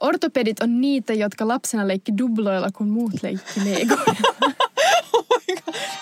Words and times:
Ortopedit 0.00 0.60
on 0.60 0.80
niitä, 0.80 1.14
jotka 1.14 1.48
lapsena 1.48 1.88
leikki 1.88 2.12
dubloilla, 2.18 2.68
kun 2.76 2.88
muut 2.88 3.12
leikki 3.22 3.60
legoilla. 3.64 4.14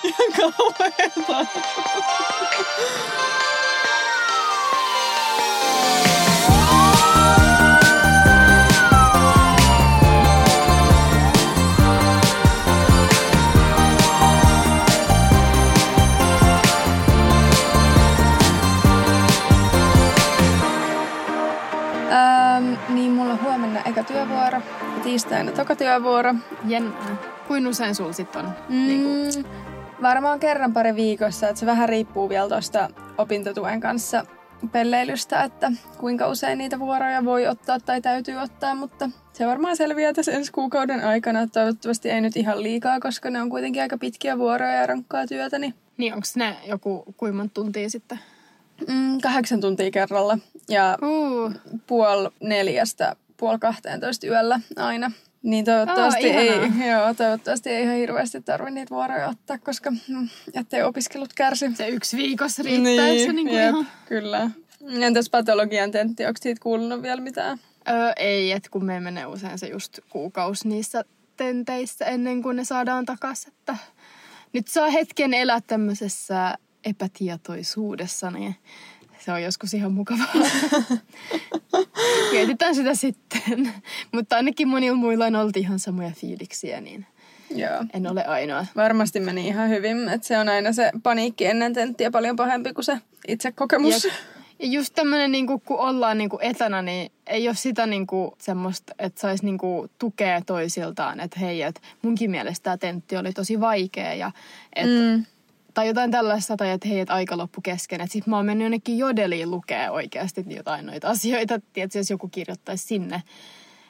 Ihan 0.05 0.33
kauheeta. 0.37 1.47
Työvuoro, 24.09 24.59
ja 24.97 25.02
tiistaina 25.02 25.52
toka 25.52 25.77
työvuoro. 25.77 26.34
Jännää. 26.66 27.16
Kuin 27.48 27.66
usein 27.66 27.95
sul 27.95 28.12
sit 28.12 28.37
on? 28.37 28.45
Mm, 28.69 28.87
Niinku, 28.87 29.48
varmaan 30.02 30.41
kerran 30.41 30.73
pari 30.73 30.95
viikossa, 30.95 31.48
että 31.48 31.60
se 31.60 31.66
vähän 31.66 31.88
riippuu 31.88 32.29
vielä 32.29 32.48
tuosta 32.48 32.88
opintotuen 33.18 33.80
kanssa 33.80 34.27
pelleilystä, 34.73 35.42
että 35.42 35.73
kuinka 35.98 36.29
usein 36.29 36.59
niitä 36.59 36.79
vuoroja 36.79 37.24
voi 37.24 37.46
ottaa 37.46 37.80
tai 37.80 38.01
täytyy 38.01 38.37
ottaa, 38.37 38.74
mutta 38.74 39.10
se 39.32 39.46
varmaan 39.46 39.77
selviää 39.77 40.12
tässä 40.12 40.32
ensi 40.32 40.52
kuukauden 40.52 41.04
aikana. 41.04 41.46
Toivottavasti 41.46 42.10
ei 42.10 42.20
nyt 42.20 42.37
ihan 42.37 42.62
liikaa, 42.62 43.01
koska 43.01 43.30
ne 43.30 43.43
on 43.43 43.51
kuitenkin 43.51 43.82
aika 43.82 43.98
pitkiä 43.98 44.38
vuoroja 44.38 44.73
ja 44.73 44.87
rankkaa 44.87 45.27
työtä, 45.27 45.59
niin 45.59 45.74
niin 45.96 46.15
onko 46.15 46.27
ne 46.37 46.56
joku 46.66 47.04
kuimman 47.16 47.51
tuntia 47.51 47.90
sitten? 47.90 48.18
mm, 48.88 49.20
kahdeksan 49.23 49.60
tuntia 49.60 49.90
kerralla 49.90 50.38
ja 50.68 50.98
Uh, 51.02 51.52
puoli 51.87 52.29
neljästä 52.40 53.16
puoli 53.38 53.59
kahteentoista 53.59 54.27
yöllä 54.27 54.60
aina. 54.77 55.10
Niin 55.42 55.65
toivottavasti, 55.65 56.30
Aa, 56.30 56.41
ei, 56.41 56.48
joo, 56.91 57.15
toivottavasti 57.15 57.70
ei 57.70 57.82
ihan 57.82 57.96
hirveästi 57.96 58.40
tarvitse 58.40 58.74
niitä 58.74 58.95
vuoroja 58.95 59.29
ottaa, 59.29 59.59
koska 59.59 59.90
mm, 59.90 60.29
ettei 60.54 60.82
opiskelut 60.82 61.32
kärsi. 61.32 61.77
se 61.77 61.88
yksi 61.88 62.16
viikossa 62.16 62.62
riittää, 62.62 63.07
niin, 63.07 63.27
se 63.27 63.32
niinku 63.32 63.54
jep, 63.54 63.68
ihan... 63.68 63.87
kyllä. 64.07 64.51
Entäs 65.01 65.31
patologian 65.31 65.91
tentti, 65.91 66.27
onko 66.27 66.39
siitä 66.43 66.62
kuulunut 66.62 67.03
vielä 67.03 67.21
mitään? 67.21 67.59
Öö, 67.89 68.12
ei, 68.17 68.53
että 68.53 68.71
kun 68.71 68.85
me 68.85 69.01
menee 69.01 69.27
usein 69.27 69.59
se 69.59 69.67
just 69.67 69.99
kuukausi 70.11 70.69
niissä 70.69 71.05
tenteissä 71.37 72.05
ennen 72.05 72.43
kuin 72.43 72.57
ne 72.57 72.65
saadaan 72.65 73.07
takaisin, 73.07 73.53
että 73.53 73.77
nyt 74.53 74.69
saa 74.69 74.91
hetken 74.91 75.34
elää 75.34 75.61
tämmöisessä 75.67 76.59
epätietoisuudessa, 76.84 78.31
niin 78.31 78.57
se 79.25 79.33
on 79.33 79.43
joskus 79.43 79.75
ihan 79.75 79.93
mukavaa. 79.93 80.33
Mietitään 82.33 82.75
sitä 82.75 82.95
sitten. 82.95 83.73
Mutta 84.13 84.37
ainakin 84.37 84.69
monilla 84.69 84.97
muilla 84.97 85.27
on 85.27 85.37
ollut 85.37 85.57
ihan 85.57 85.79
samoja 85.79 86.11
fiiliksiä, 86.11 86.81
niin 86.81 87.07
Joo. 87.51 87.85
en 87.95 88.07
ole 88.11 88.25
ainoa. 88.25 88.67
Varmasti 88.77 89.21
meni 89.21 89.47
ihan 89.49 89.69
hyvin, 89.71 90.09
että 90.09 90.27
se 90.27 90.39
on 90.39 90.49
aina 90.49 90.73
se 90.73 90.91
paniikki 91.03 91.47
ennen 91.47 91.75
tenttiä 91.75 92.11
paljon 92.11 92.37
pahempi 92.37 92.73
kuin 92.73 92.85
se 92.85 92.99
itse 93.29 93.53
kokemus. 93.53 94.05
Jep. 94.05 94.15
Ja 94.59 94.67
just 94.67 94.95
tämmöinen, 94.95 95.33
niin 95.33 95.47
kun 95.47 95.61
ollaan 95.69 96.19
niin 96.19 96.31
etänä, 96.41 96.83
niin 96.83 97.13
ei 97.27 97.49
ole 97.49 97.57
sitä 97.57 97.87
niin 97.87 98.07
semmoista, 98.39 98.95
että 98.99 99.21
saisi 99.21 99.45
niin 99.45 99.59
tukea 99.99 100.43
toisiltaan. 100.47 101.21
Että 101.21 101.41
hei, 101.41 101.63
että 101.63 101.81
munkin 102.03 102.31
mielestä 102.31 102.65
tämä 102.65 102.77
tentti 102.77 103.17
oli 103.17 103.33
tosi 103.33 103.61
vaikea. 103.61 104.15
Ja, 104.15 104.31
et, 104.77 104.87
Mm. 104.87 105.25
Tai 105.79 105.89
jotain 105.89 106.11
tällaista, 106.11 106.57
tai 106.57 106.71
että 106.71 106.89
hei, 106.89 107.01
että 107.01 107.15
aika 107.15 107.37
loppu 107.37 107.61
kesken. 107.61 108.01
Että 108.01 108.12
sitten 108.12 108.31
mä 108.31 108.37
oon 108.37 108.47
mennyt 108.47 108.65
jonnekin 108.65 108.98
jodeliin 108.98 109.51
lukea 109.51 109.93
oikeasti 109.93 110.45
jotain 110.48 110.87
noita 110.87 111.09
asioita. 111.09 111.61
Tiedätkö, 111.73 111.98
jos 111.98 112.11
joku 112.11 112.29
kirjoittaisi 112.29 112.87
sinne. 112.87 113.23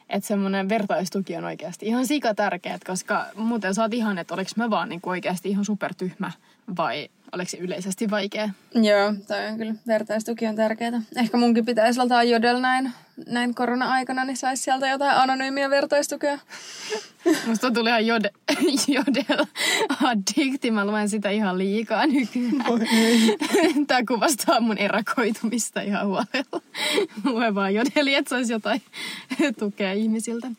Että 0.08 0.28
semmoinen 0.28 0.68
vertaistuki 0.68 1.36
on 1.36 1.44
oikeasti 1.44 1.86
ihan 1.86 2.06
sika 2.06 2.34
tärkeä, 2.34 2.78
koska 2.86 3.26
muuten 3.34 3.74
sä 3.74 3.82
oot 3.82 3.94
ihan, 3.94 4.18
että 4.18 4.34
oleks 4.34 4.56
mä 4.56 4.70
vaan 4.70 4.88
niin 4.88 5.00
oikeasti 5.06 5.48
ihan 5.48 5.64
supertyhmä 5.64 6.30
vai 6.76 7.08
oliko 7.32 7.48
se 7.48 7.56
yleisesti 7.56 8.10
vaikea? 8.10 8.48
Joo, 8.74 9.14
toi 9.28 9.46
on 9.46 9.58
kyllä, 9.58 9.74
vertaistuki 9.86 10.46
on 10.46 10.56
tärkeää. 10.56 11.02
Ehkä 11.16 11.36
munkin 11.36 11.64
pitäisi 11.64 11.98
lataa 11.98 12.22
Jodel 12.22 12.60
näin, 12.60 12.92
näin 13.26 13.54
korona-aikana, 13.54 14.24
niin 14.24 14.36
saisi 14.36 14.62
sieltä 14.62 14.88
jotain 14.88 15.16
anonyymiä 15.16 15.70
vertaistukea. 15.70 16.38
Musta 17.46 17.70
tuli 17.70 17.88
ihan 17.88 18.06
jode, 18.06 18.30
jodel 18.96 19.46
addikti. 20.04 20.70
Mä 20.70 20.84
luen 20.84 21.08
sitä 21.08 21.30
ihan 21.30 21.58
liikaa 21.58 22.06
nykyään. 22.06 22.64
Tää 23.86 24.02
kuvastaa 24.08 24.60
mun 24.60 24.78
erakoitumista 24.78 25.80
ihan 25.80 26.06
huolella. 26.06 26.60
Luen 27.24 27.54
vaan 27.54 27.74
jodeli, 27.74 28.14
että 28.14 28.28
saisi 28.28 28.52
jotain 28.52 28.82
tukea 29.58 29.92
ihmisiltä. 29.92 30.50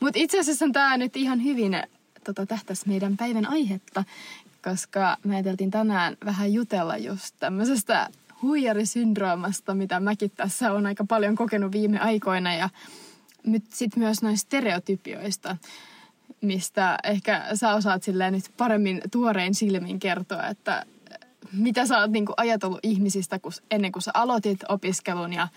Mutta 0.00 0.18
itse 0.18 0.40
asiassa 0.40 0.66
tää 0.72 0.96
nyt 0.96 1.16
ihan 1.16 1.44
hyvin 1.44 1.76
tota, 2.24 2.46
tähtäisi 2.46 2.88
meidän 2.88 3.16
päivän 3.16 3.48
aihetta, 3.48 4.04
koska 4.64 5.16
me 5.24 5.34
ajateltiin 5.34 5.70
tänään 5.70 6.16
vähän 6.24 6.52
jutella 6.52 6.96
just 6.96 7.34
tämmöisestä 7.40 8.08
huijarisyndroomasta, 8.42 9.74
mitä 9.74 10.00
mäkin 10.00 10.30
tässä 10.36 10.72
on 10.72 10.86
aika 10.86 11.04
paljon 11.04 11.36
kokenut 11.36 11.72
viime 11.72 11.98
aikoina 11.98 12.54
ja 12.54 12.68
nyt 13.46 13.64
sitten 13.68 14.02
myös 14.02 14.22
noista 14.22 14.46
stereotypioista, 14.46 15.56
mistä 16.40 16.98
ehkä 17.04 17.44
sä 17.54 17.74
osaat 17.74 18.02
silleen 18.02 18.32
nyt 18.32 18.44
paremmin 18.56 19.00
tuorein 19.10 19.54
silmin 19.54 20.00
kertoa, 20.00 20.46
että 20.46 20.86
mitä 21.52 21.86
sä 21.86 21.98
oot 21.98 22.10
niinku 22.10 22.32
ajatellut 22.36 22.80
ihmisistä 22.82 23.38
kun, 23.38 23.52
ennen 23.70 23.92
kuin 23.92 24.02
sä 24.02 24.10
aloitit 24.14 24.60
opiskelun 24.68 25.32
ja 25.32 25.48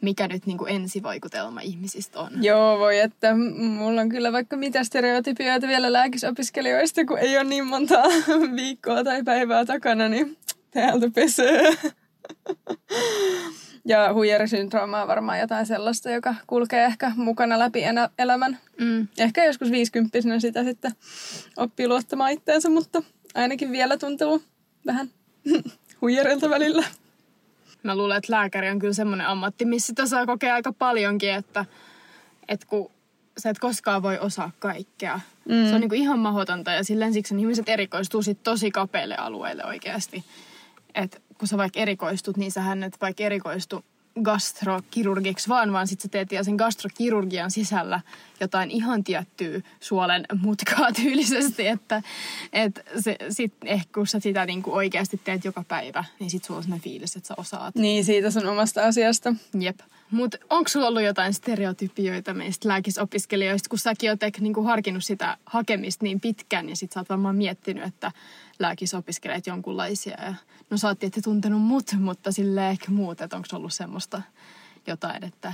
mikä 0.00 0.28
nyt 0.28 0.46
niinku 0.46 0.66
ensivaikutelma 0.66 1.60
ihmisistä 1.60 2.20
on. 2.20 2.44
Joo, 2.44 2.78
voi 2.78 2.98
että 2.98 3.34
mulla 3.56 4.00
on 4.00 4.08
kyllä 4.08 4.32
vaikka 4.32 4.56
mitä 4.56 4.84
stereotypioita 4.84 5.66
vielä 5.66 5.92
lääkisopiskelijoista, 5.92 7.04
kun 7.04 7.18
ei 7.18 7.36
ole 7.36 7.44
niin 7.44 7.66
montaa 7.66 8.04
viikkoa 8.56 9.04
tai 9.04 9.22
päivää 9.22 9.64
takana, 9.64 10.08
niin 10.08 10.36
täältä 10.70 11.10
pesee. 11.14 11.74
Ja 13.88 14.14
huijarisyndrooma 14.14 15.02
on 15.02 15.08
varmaan 15.08 15.40
jotain 15.40 15.66
sellaista, 15.66 16.10
joka 16.10 16.34
kulkee 16.46 16.84
ehkä 16.84 17.12
mukana 17.16 17.58
läpi 17.58 17.82
elämän. 18.18 18.58
Mm. 18.80 19.08
Ehkä 19.18 19.44
joskus 19.44 19.70
viisikymppisenä 19.70 20.40
sitä 20.40 20.64
sitten 20.64 20.92
oppii 21.56 21.88
luottamaan 21.88 22.32
itteensä, 22.32 22.70
mutta 22.70 23.02
ainakin 23.34 23.72
vielä 23.72 23.96
tuntuu 23.98 24.42
vähän 24.86 25.10
huijarilta 26.00 26.50
välillä. 26.50 26.84
Mä 27.82 27.96
luulen, 27.96 28.16
että 28.16 28.32
lääkäri 28.32 28.70
on 28.70 28.78
kyllä 28.78 28.92
semmoinen 28.92 29.26
ammatti, 29.26 29.64
missä 29.64 29.86
sitä 29.86 30.06
saa 30.06 30.26
kokea 30.26 30.54
aika 30.54 30.72
paljonkin, 30.72 31.34
että, 31.34 31.64
että 32.48 32.66
kun 32.66 32.90
sä 33.38 33.50
et 33.50 33.58
koskaan 33.58 34.02
voi 34.02 34.18
osaa 34.18 34.50
kaikkea. 34.58 35.20
Mm. 35.48 35.68
Se 35.68 35.74
on 35.74 35.80
niinku 35.80 35.94
ihan 35.94 36.18
mahdotonta 36.18 36.70
ja 36.70 36.84
silleen 36.84 37.12
siksi 37.12 37.34
ihmiset 37.38 37.68
erikoistuu 37.68 38.22
sit 38.22 38.42
tosi 38.42 38.70
kapeille 38.70 39.16
alueille 39.16 39.64
oikeasti. 39.64 40.24
Et 40.94 41.22
kun 41.38 41.48
sä 41.48 41.56
vaikka 41.56 41.80
erikoistut, 41.80 42.36
niin 42.36 42.52
sähän 42.52 42.82
et 42.82 42.96
vaikka 43.00 43.24
erikoistu 43.24 43.84
gastrokirurgiksi 44.22 45.48
vaan, 45.48 45.72
vaan 45.72 45.86
sit 45.86 46.00
sä 46.00 46.08
teet 46.08 46.30
vielä 46.30 46.44
sen 46.44 46.54
gastrokirurgian 46.54 47.50
sisällä 47.50 48.00
jotain 48.40 48.70
ihan 48.70 49.04
tiettyä 49.04 49.60
suolen 49.80 50.26
mutkaa 50.40 50.92
tyylisesti, 51.02 51.66
että 51.66 52.02
et 52.52 52.80
se, 53.00 53.16
sit 53.28 53.52
ehkä 53.64 53.88
kun 53.94 54.06
sä 54.06 54.20
sitä 54.20 54.46
niinku 54.46 54.74
oikeasti 54.74 55.20
teet 55.24 55.44
joka 55.44 55.64
päivä, 55.68 56.04
niin 56.20 56.30
sit 56.30 56.44
sulla 56.44 56.58
on 56.58 56.62
sellainen 56.62 56.84
fiilis, 56.84 57.16
että 57.16 57.26
sä 57.26 57.34
osaat. 57.36 57.74
Niin, 57.74 58.04
siitä 58.04 58.30
sun 58.30 58.46
omasta 58.46 58.86
asiasta. 58.86 59.34
Jep. 59.60 59.80
Mutta 60.10 60.38
onko 60.50 60.68
sulla 60.68 60.86
ollut 60.86 61.02
jotain 61.02 61.34
stereotypioita 61.34 62.34
meistä 62.34 62.68
lääkisopiskelijoista, 62.68 63.68
kun 63.68 63.78
säkin 63.78 64.10
oot 64.10 64.22
ehkä 64.22 64.42
niinku 64.42 64.62
harkinnut 64.62 65.04
sitä 65.04 65.36
hakemista 65.46 66.04
niin 66.04 66.20
pitkään 66.20 66.68
ja 66.68 66.76
sit 66.76 66.92
sä 66.92 67.00
oot 67.00 67.08
varmaan 67.08 67.36
miettinyt, 67.36 67.84
että 67.84 68.12
lääkisopiskelijat 68.58 69.46
jonkunlaisia. 69.46 70.16
Ja, 70.24 70.34
no 70.70 70.76
sä 70.76 70.94
tietysti 70.94 71.22
tuntenut 71.22 71.62
mut, 71.62 71.92
mutta 71.98 72.32
sille 72.32 72.70
ehkä 72.70 72.90
muut, 72.90 73.20
että 73.20 73.36
onko 73.36 73.48
ollut 73.52 73.72
semmoista 73.72 74.22
jotain, 74.86 75.24
että 75.24 75.52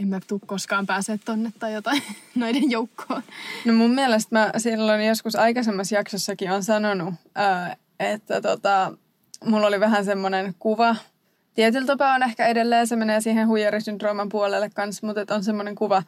en 0.00 0.08
mä 0.08 0.20
tuu 0.26 0.40
koskaan 0.46 0.86
pääse 0.86 1.18
tonne 1.24 1.52
tai 1.58 1.74
jotain 1.74 2.02
noiden 2.34 2.70
joukkoon. 2.70 3.22
No 3.64 3.72
mun 3.72 3.90
mielestä 3.90 4.38
mä 4.38 4.52
silloin 4.58 5.06
joskus 5.06 5.36
aikaisemmassa 5.36 5.94
jaksossakin 5.94 6.52
on 6.52 6.64
sanonut, 6.64 7.14
että 8.00 8.40
tota, 8.40 8.92
mulla 9.44 9.66
oli 9.66 9.80
vähän 9.80 10.04
semmoinen 10.04 10.54
kuva. 10.58 10.96
Tietyllä 11.60 11.86
tapaa 11.86 12.14
on 12.14 12.22
ehkä 12.22 12.46
edelleen, 12.46 12.86
se 12.86 12.96
menee 12.96 13.20
siihen 13.20 13.48
huijarisyndrooman 13.48 14.28
puolelle 14.28 14.70
kanssa, 14.74 15.06
mutta 15.06 15.20
että 15.20 15.34
on 15.34 15.44
semmoinen 15.44 15.74
kuva 15.74 16.02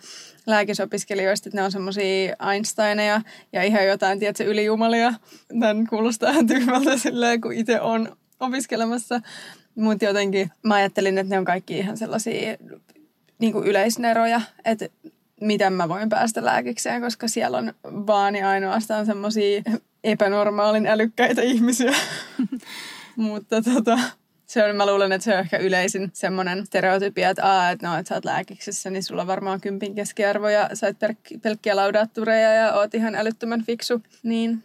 lääkisopiskelijoista, 0.47 1.49
että 1.49 1.59
ne 1.59 1.65
on 1.65 1.73
semmoisia 1.73 2.37
Einsteineja 2.53 3.21
ja 3.53 3.63
ihan 3.63 3.87
jotain, 3.87 4.19
tiedätkö, 4.19 4.45
ylijumalia. 4.45 5.15
Tämän 5.61 5.87
kuulostaa 5.87 6.33
tyhmältä 6.47 6.97
silleen, 6.99 7.41
kun 7.41 7.53
itse 7.53 7.81
on 7.81 8.17
opiskelemassa. 8.41 9.21
Mutta 9.75 10.05
jotenkin 10.05 10.51
mä 10.63 10.75
ajattelin, 10.75 11.19
että 11.19 11.35
ne 11.35 11.39
on 11.39 11.45
kaikki 11.45 11.79
ihan 11.79 11.97
sellaisia 11.97 12.57
niin 13.39 13.53
kuin 13.53 13.67
yleisneroja, 13.67 14.41
että 14.65 14.89
miten 15.41 15.73
mä 15.73 15.89
voin 15.89 16.09
päästä 16.09 16.45
lääkikseen, 16.45 17.03
koska 17.03 17.29
siellä 17.29 17.59
on 17.59 17.75
vaan 17.85 18.37
ja 18.37 18.49
ainoastaan 18.49 19.07
semmoisia 19.07 19.63
epänormaalin 20.05 20.87
älykkäitä 20.87 21.43
ihmisiä. 21.43 21.95
Mutta 23.17 23.63
tota, 23.63 23.99
Se 24.53 24.65
on, 24.65 24.77
mä 24.77 24.87
luulen, 24.87 25.13
että 25.13 25.25
se 25.25 25.35
on 25.35 25.41
ehkä 25.41 25.59
yleisin 25.59 26.11
semmoinen 26.13 26.67
stereotypia, 26.67 27.31
että, 27.31 27.47
aa, 27.47 27.71
että, 27.71 27.89
no, 27.89 27.99
että 27.99 28.09
sä 28.09 28.15
oot 28.15 28.25
lääkiksessä, 28.25 28.91
niin 28.91 29.03
sulla 29.03 29.23
on 29.23 29.27
varmaan 29.27 29.61
kympin 29.61 29.95
keskiarvo 29.95 30.49
ja 30.49 30.71
sait 30.75 30.97
pelk- 30.97 31.41
pelkkiä 31.43 31.77
laudaattureja 31.77 32.53
ja 32.53 32.73
oot 32.73 32.95
ihan 32.95 33.15
älyttömän 33.15 33.65
fiksu. 33.65 34.03
Niin 34.23 34.63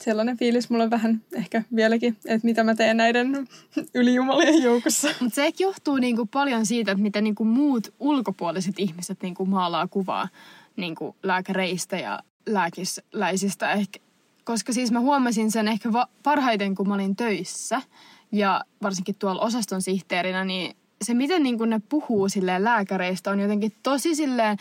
sellainen 0.00 0.36
fiilis 0.36 0.70
mulla 0.70 0.84
on 0.84 0.90
vähän 0.90 1.22
ehkä 1.32 1.62
vieläkin, 1.74 2.16
että 2.24 2.46
mitä 2.46 2.64
mä 2.64 2.74
teen 2.74 2.96
näiden 2.96 3.48
ylijumalien 3.94 4.62
joukossa. 4.62 5.08
Mutta 5.20 5.34
se 5.34 5.46
ehkä 5.46 5.64
johtuu 5.64 5.96
niinku 5.96 6.26
paljon 6.26 6.66
siitä, 6.66 6.92
että 6.92 7.02
miten 7.02 7.24
niinku 7.24 7.44
muut 7.44 7.94
ulkopuoliset 8.00 8.78
ihmiset 8.78 9.22
niinku 9.22 9.46
maalaa 9.46 9.88
kuvaa 9.88 10.28
niinku 10.76 11.16
lääkäreistä 11.22 11.96
ja 11.96 12.22
lääkisläisistä. 12.46 13.72
Ehkä, 13.72 14.00
koska 14.44 14.72
siis 14.72 14.92
mä 14.92 15.00
huomasin 15.00 15.50
sen 15.50 15.68
ehkä 15.68 15.92
va- 15.92 16.08
parhaiten, 16.22 16.74
kun 16.74 16.88
mä 16.88 16.94
olin 16.94 17.16
töissä 17.16 17.82
ja 18.32 18.64
varsinkin 18.82 19.14
tuolla 19.14 19.42
osaston 19.42 19.82
sihteerinä, 19.82 20.44
niin 20.44 20.76
se 21.02 21.14
miten 21.14 21.42
niinku 21.42 21.64
ne 21.64 21.80
puhuu 21.88 22.28
silleen 22.28 22.64
lääkäreistä 22.64 23.30
on 23.30 23.40
jotenkin 23.40 23.72
tosi 23.82 24.14
silleen, 24.14 24.56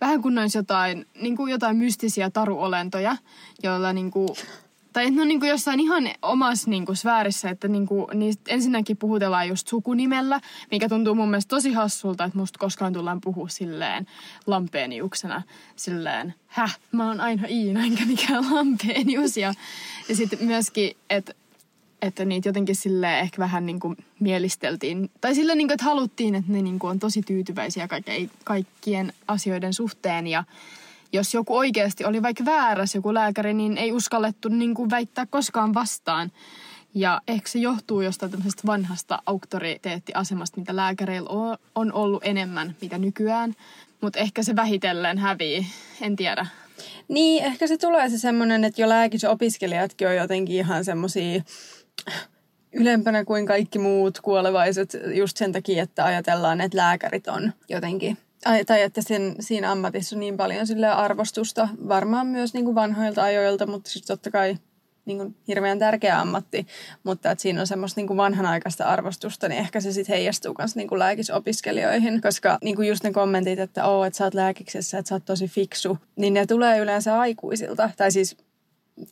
vähän 0.00 0.22
kuin 0.22 0.38
olisi 0.38 0.58
jotain, 0.58 1.06
niin 1.20 1.36
kuin 1.36 1.50
jotain 1.50 1.76
mystisiä 1.76 2.30
taruolentoja, 2.30 3.16
joilla 3.62 3.92
niin 3.92 4.10
kuin, 4.10 4.28
tai 4.92 5.10
no 5.10 5.24
niin 5.24 5.40
kuin 5.40 5.50
jossain 5.50 5.80
ihan 5.80 6.10
omassa 6.22 6.70
niin 6.70 6.86
kuin 6.86 6.96
sfäärissä, 6.96 7.50
että 7.50 7.68
niin 7.68 7.86
kuin, 7.86 8.06
niistä 8.14 8.42
ensinnäkin 8.48 8.96
puhutellaan 8.96 9.48
just 9.48 9.68
sukunimellä, 9.68 10.40
mikä 10.70 10.88
tuntuu 10.88 11.14
mun 11.14 11.30
mielestä 11.30 11.48
tosi 11.48 11.72
hassulta, 11.72 12.24
että 12.24 12.38
musta 12.38 12.58
koskaan 12.58 12.92
tullaan 12.92 13.20
puhua 13.20 13.48
silleen 13.48 14.06
lampeeniuksena, 14.46 15.42
silleen, 15.76 16.34
häh, 16.46 16.78
mä 16.92 17.08
oon 17.08 17.20
aina 17.20 17.48
Iina, 17.48 17.84
enkä 17.84 18.06
mikään 18.06 18.54
lampeenius. 18.54 19.36
Ja, 19.36 19.54
ja 20.08 20.16
sitten 20.16 20.38
myöskin, 20.42 20.96
että 21.10 21.34
että 22.06 22.24
niitä 22.24 22.48
jotenkin 22.48 22.76
sille 22.76 23.20
ehkä 23.20 23.38
vähän 23.38 23.66
niin 23.66 23.80
kuin 23.80 23.96
mielisteltiin. 24.20 25.10
Tai 25.20 25.34
sille 25.34 25.54
niin 25.54 25.68
kuin, 25.68 25.74
että 25.74 25.84
haluttiin, 25.84 26.34
että 26.34 26.52
ne 26.52 26.62
niin 26.62 26.78
kuin 26.78 26.90
on 26.90 26.98
tosi 26.98 27.22
tyytyväisiä 27.22 27.88
kaikkien 28.44 29.12
asioiden 29.28 29.74
suhteen. 29.74 30.26
Ja 30.26 30.44
jos 31.12 31.34
joku 31.34 31.56
oikeasti 31.56 32.04
oli 32.04 32.22
vaikka 32.22 32.44
väärässä 32.44 32.98
joku 32.98 33.14
lääkäri, 33.14 33.54
niin 33.54 33.78
ei 33.78 33.92
uskallettu 33.92 34.48
niin 34.48 34.74
kuin 34.74 34.90
väittää 34.90 35.26
koskaan 35.26 35.74
vastaan. 35.74 36.32
Ja 36.94 37.22
ehkä 37.28 37.48
se 37.48 37.58
johtuu 37.58 38.00
jostain 38.00 38.30
tämmöisestä 38.30 38.62
vanhasta 38.66 39.22
auktoriteettiasemasta, 39.26 40.60
mitä 40.60 40.76
lääkäreillä 40.76 41.58
on 41.74 41.92
ollut 41.92 42.24
enemmän, 42.24 42.76
mitä 42.80 42.98
nykyään. 42.98 43.54
Mutta 44.00 44.18
ehkä 44.18 44.42
se 44.42 44.56
vähitellen 44.56 45.18
hävii, 45.18 45.66
en 46.00 46.16
tiedä. 46.16 46.46
Niin, 47.08 47.44
ehkä 47.44 47.66
se 47.66 47.76
tulee 47.76 48.08
se 48.10 48.18
semmoinen, 48.18 48.64
että 48.64 48.82
jo 48.82 48.88
lääkisopiskelijatkin 48.88 50.08
on 50.08 50.16
jotenkin 50.16 50.56
ihan 50.56 50.84
semmoisia 50.84 51.42
ylempänä 52.72 53.24
kuin 53.24 53.46
kaikki 53.46 53.78
muut 53.78 54.20
kuolevaiset 54.20 54.96
just 55.14 55.36
sen 55.36 55.52
takia, 55.52 55.82
että 55.82 56.04
ajatellaan, 56.04 56.60
että 56.60 56.78
lääkärit 56.78 57.28
on 57.28 57.52
jotenkin 57.68 58.18
tai 58.66 58.82
että 58.82 59.02
sen, 59.02 59.36
siinä 59.40 59.72
ammatissa 59.72 60.16
on 60.16 60.20
niin 60.20 60.36
paljon 60.36 60.66
sille 60.66 60.88
arvostusta, 60.88 61.68
varmaan 61.88 62.26
myös 62.26 62.54
niin 62.54 62.64
kuin 62.64 62.74
vanhoilta 62.74 63.22
ajoilta, 63.22 63.66
mutta 63.66 63.90
siis 63.90 64.04
totta 64.04 64.30
kai 64.30 64.56
niin 65.04 65.18
kuin 65.18 65.36
hirveän 65.48 65.78
tärkeä 65.78 66.20
ammatti, 66.20 66.66
mutta 67.04 67.30
että 67.30 67.42
siinä 67.42 67.60
on 67.60 67.66
semmoista 67.66 68.00
niin 68.00 68.06
kuin 68.06 68.16
vanhanaikaista 68.16 68.84
arvostusta, 68.84 69.48
niin 69.48 69.60
ehkä 69.60 69.80
se 69.80 69.92
sitten 69.92 70.14
heijastuu 70.14 70.54
myös 70.58 70.76
niin 70.76 70.98
lääkisopiskelijoihin, 70.98 72.20
koska 72.20 72.58
niin 72.62 72.76
kuin 72.76 72.88
just 72.88 73.04
ne 73.04 73.12
kommentit, 73.12 73.58
että 73.58 73.86
oo, 73.86 74.04
että 74.04 74.16
sä 74.16 74.24
oot 74.24 74.34
lääkiksessä, 74.34 74.98
että 74.98 75.08
sä 75.08 75.14
oot 75.14 75.24
tosi 75.24 75.48
fiksu, 75.48 75.98
niin 76.16 76.34
ne 76.34 76.46
tulee 76.46 76.78
yleensä 76.78 77.18
aikuisilta, 77.18 77.90
tai 77.96 78.12
siis 78.12 78.36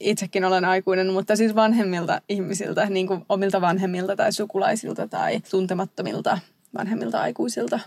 itsekin 0.01 0.45
olen 0.45 0.65
aikuinen, 0.65 1.13
mutta 1.13 1.37
siis 1.37 1.55
vanhemmilta 1.55 2.21
ihmisiltä, 2.29 2.87
niin 2.87 3.07
kuin 3.07 3.25
omilta 3.29 3.61
vanhemmilta 3.61 4.17
tai 4.17 4.33
sukulaisilta 4.33 5.09
tai 5.09 5.41
tuntemattomilta 5.51 6.39
vanhemmilta 6.79 7.21
aikuisilta, 7.21 7.81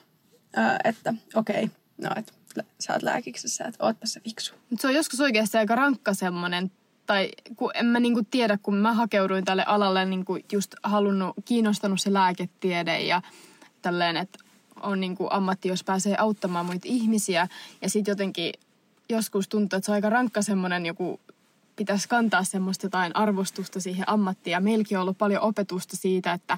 että 0.83 1.13
okei, 1.35 1.63
okay, 1.63 1.75
no 2.01 2.09
et 2.17 2.33
sä 2.79 2.93
oot 2.93 3.03
lääkiksessä, 3.03 3.65
että 3.65 3.85
ootpa 3.85 4.05
se 4.05 4.19
fiksu. 4.19 4.55
Se 4.79 4.87
on 4.87 4.93
joskus 4.93 5.19
oikeasti 5.19 5.57
aika 5.57 5.75
rankka 5.75 6.13
semmoinen, 6.13 6.71
tai 7.05 7.29
kun 7.55 7.71
en 7.73 7.85
mä 7.85 7.99
niinku 7.99 8.23
tiedä, 8.31 8.57
kun 8.63 8.75
mä 8.75 8.93
hakeuduin 8.93 9.45
tälle 9.45 9.63
alalle 9.65 10.05
niinku 10.05 10.37
just 10.51 10.75
halunnut, 10.83 11.35
kiinnostanut 11.45 12.01
se 12.01 12.13
lääketiede 12.13 12.99
ja 12.99 13.21
tälleen, 13.81 14.17
että 14.17 14.39
on 14.81 14.99
niinku 14.99 15.27
ammatti, 15.29 15.67
jos 15.67 15.83
pääsee 15.83 16.15
auttamaan 16.17 16.65
muita 16.65 16.87
ihmisiä. 16.89 17.47
Ja 17.81 17.89
sitten 17.89 18.11
jotenkin 18.11 18.53
joskus 19.09 19.49
tuntuu, 19.49 19.77
että 19.77 19.85
se 19.85 19.91
on 19.91 19.95
aika 19.95 20.09
rankka 20.09 20.41
semmoinen 20.41 20.85
joku 20.85 21.19
pitäisi 21.75 22.09
kantaa 22.09 22.43
semmoista 22.43 22.85
jotain 22.85 23.15
arvostusta 23.15 23.79
siihen 23.79 24.09
ammattiin. 24.09 24.51
Ja 24.51 24.59
meilläkin 24.59 24.97
on 24.97 25.01
ollut 25.01 25.17
paljon 25.17 25.41
opetusta 25.41 25.97
siitä, 25.97 26.33
että 26.33 26.57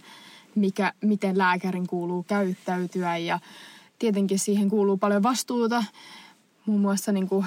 mikä, 0.55 0.93
miten 1.01 1.37
lääkärin 1.37 1.87
kuuluu 1.87 2.23
käyttäytyä 2.23 3.17
ja 3.17 3.39
tietenkin 3.99 4.39
siihen 4.39 4.69
kuuluu 4.69 4.97
paljon 4.97 5.23
vastuuta. 5.23 5.83
Muun 6.65 6.81
muassa 6.81 7.11
niin 7.11 7.27
kuin 7.29 7.45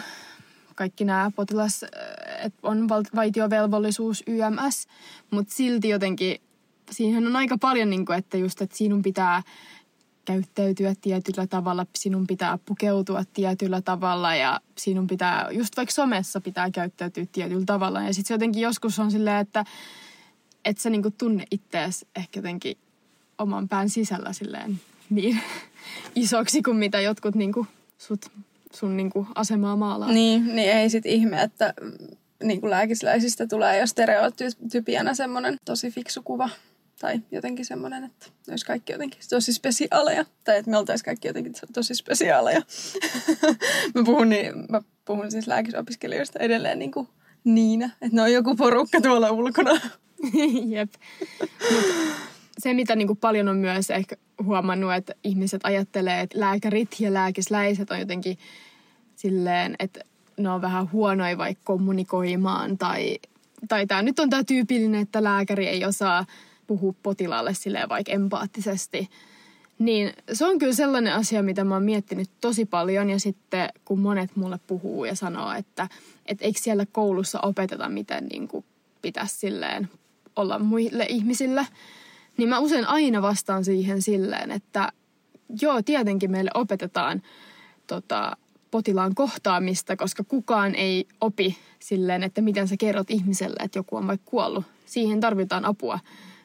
kaikki 0.75 1.05
nämä 1.05 1.31
potilas, 1.37 1.85
että 2.45 2.59
on 2.63 2.89
vaitiovelvollisuus 2.89 4.23
YMS, 4.27 4.89
mutta 5.31 5.55
silti 5.55 5.89
jotenkin 5.89 6.41
siihen 6.91 7.27
on 7.27 7.37
aika 7.37 7.59
paljon, 7.59 7.91
niin 7.91 8.07
kuin, 8.07 8.19
että 8.19 8.37
just, 8.37 8.63
että 8.63 8.77
sinun 8.77 9.03
pitää 9.03 9.43
käyttäytyä 10.32 10.94
tietyllä 11.00 11.47
tavalla, 11.47 11.87
sinun 11.97 12.27
pitää 12.27 12.59
pukeutua 12.67 13.23
tietyllä 13.32 13.81
tavalla 13.81 14.35
ja 14.35 14.61
sinun 14.79 15.06
pitää, 15.06 15.49
just 15.50 15.77
vaikka 15.77 15.93
somessa 15.93 16.41
pitää 16.41 16.71
käyttäytyä 16.71 17.27
tietyllä 17.32 17.65
tavalla. 17.67 18.03
Ja 18.03 18.15
sitten 18.15 18.29
se 18.29 18.35
jotenkin 18.35 18.62
joskus 18.62 18.99
on 18.99 19.11
silleen, 19.11 19.37
että 19.37 19.65
et 20.65 20.79
sä 20.79 20.91
niinku 20.91 21.11
tunne 21.11 21.44
ittees 21.50 22.06
ehkä 22.17 22.38
jotenkin 22.38 22.77
oman 23.38 23.69
pään 23.69 23.88
sisällä 23.88 24.32
silleen 24.32 24.81
niin 25.11 25.41
isoksi 26.15 26.62
kuin 26.62 26.76
mitä 26.76 27.00
jotkut 27.00 27.35
niinku 27.35 27.67
sut, 27.99 28.26
sun 28.73 28.97
niinku 28.97 29.26
asemaa 29.35 29.76
maalaa. 29.76 30.12
Niin, 30.12 30.56
niin 30.56 30.73
ei 30.73 30.91
sit 30.91 31.06
ihme, 31.06 31.43
että 31.43 31.75
niin 32.43 32.71
lääkisläisistä 32.71 33.47
tulee 33.47 33.79
jo 33.79 33.87
stereotypiana 33.87 35.15
semmoinen 35.15 35.56
tosi 35.65 35.91
fiksu 35.91 36.23
kuva 36.23 36.49
tai 37.00 37.20
jotenkin 37.31 37.64
semmoinen, 37.64 38.05
että 38.05 38.26
ne 38.47 38.52
olisi 38.52 38.67
kaikki 38.67 38.93
jotenkin 38.93 39.20
tosi 39.31 39.52
spesiaaleja. 39.52 40.25
Tai 40.44 40.56
että 40.56 40.70
me 40.70 40.79
oltaisiin 40.79 41.05
kaikki 41.05 41.29
jotenkin 41.29 41.52
tosi 41.73 41.94
spesiaaleja. 41.94 42.61
mä, 43.94 44.05
puhun 44.05 44.29
niin, 44.29 44.52
mä 44.69 44.82
puhun 45.05 45.31
siis 45.31 45.47
lääkisopiskelijoista 45.47 46.38
edelleen 46.38 46.79
niin 46.79 46.93
kuin 46.93 47.08
Niina. 47.44 47.85
Että 47.87 48.17
ne 48.17 48.23
on 48.23 48.32
joku 48.32 48.56
porukka 48.56 49.00
tuolla 49.00 49.31
ulkona. 49.31 49.70
Jep. 50.75 50.93
Se, 52.58 52.75
mitä 52.75 52.97
niin 52.97 53.06
kuin 53.06 53.17
paljon 53.17 53.49
on 53.49 53.56
myös 53.56 53.91
ehkä 53.91 54.17
huomannut, 54.43 54.94
että 54.94 55.14
ihmiset 55.25 55.61
ajattelee, 55.64 56.20
että 56.20 56.41
lääkärit 56.41 56.97
ja 56.99 57.14
lääkisläiset 57.14 57.91
on 57.91 58.00
jotenkin 58.00 58.38
silleen, 59.17 59.76
että 59.79 60.00
ne 60.37 60.50
on 60.50 60.62
vähän 60.62 60.92
huonoja 60.92 61.38
vaikka 61.38 61.62
kommunikoimaan 61.64 62.78
tai, 62.78 63.19
tai 63.69 63.87
tämä 63.87 64.02
nyt 64.02 64.19
on 64.19 64.30
tämä 64.30 64.45
tyypillinen, 64.45 65.00
että 65.00 65.25
lääkäri 65.25 65.66
ei 65.66 65.85
osaa 65.85 66.26
puhua 66.71 66.95
potilaalle 67.03 67.55
silleen 67.55 67.89
vaikka 67.89 68.12
empaattisesti. 68.12 69.09
Niin 69.79 70.12
se 70.33 70.45
on 70.45 70.59
kyllä 70.59 70.73
sellainen 70.73 71.15
asia, 71.15 71.43
mitä 71.43 71.65
mä 71.65 71.75
oon 71.75 71.83
miettinyt 71.83 72.31
tosi 72.41 72.65
paljon 72.65 73.11
ja 73.11 73.21
sitten 73.21 73.69
kun 73.85 74.00
monet 74.00 74.37
mulle 74.37 74.61
puhuu 74.67 75.05
ja 75.05 75.15
sanoo, 75.15 75.53
että, 75.53 75.89
että 76.27 76.45
eikö 76.45 76.61
siellä 76.61 76.87
koulussa 76.93 77.41
opeteta, 77.41 77.89
miten 77.89 78.27
niin 78.27 78.49
kuin 78.49 78.65
pitäisi 79.03 79.37
silleen 79.37 79.89
olla 80.37 80.59
muille 80.59 81.07
ihmisille, 81.09 81.67
niin 82.37 82.49
mä 82.49 82.59
usein 82.59 82.87
aina 82.87 83.23
vastaan 83.23 83.65
siihen 83.65 84.03
silleen, 84.03 84.50
että 84.50 84.93
joo, 85.62 85.83
tietenkin 85.83 86.31
meille 86.31 86.50
opetetaan 86.55 87.23
tota, 87.87 88.37
potilaan 88.71 89.15
kohtaamista, 89.15 89.97
koska 89.97 90.25
kukaan 90.25 90.75
ei 90.75 91.07
opi 91.21 91.59
silleen, 91.79 92.23
että 92.23 92.41
miten 92.41 92.69
sä 92.69 92.77
kerrot 92.77 93.11
ihmiselle, 93.11 93.57
että 93.65 93.79
joku 93.79 93.97
on 93.97 94.07
vaikka 94.07 94.31
kuollut. 94.31 94.65
Siihen 94.87 95.21
tarvitaan 95.21 95.65
apua. 95.65 95.99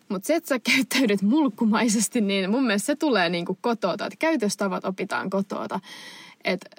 Mutta 0.09 0.27
se, 0.27 0.35
että 0.35 0.49
sä 0.49 0.59
käyttäydyt 0.59 1.21
mulkkumaisesti, 1.21 2.21
niin 2.21 2.51
mun 2.51 2.63
mielestä 2.65 2.85
se 2.85 2.95
tulee 2.95 3.29
niinku 3.29 3.57
kotota. 3.61 4.05
Että 4.05 4.17
käytöstavat 4.19 4.85
opitaan 4.85 5.29
kotota. 5.29 5.79
Että 6.43 6.69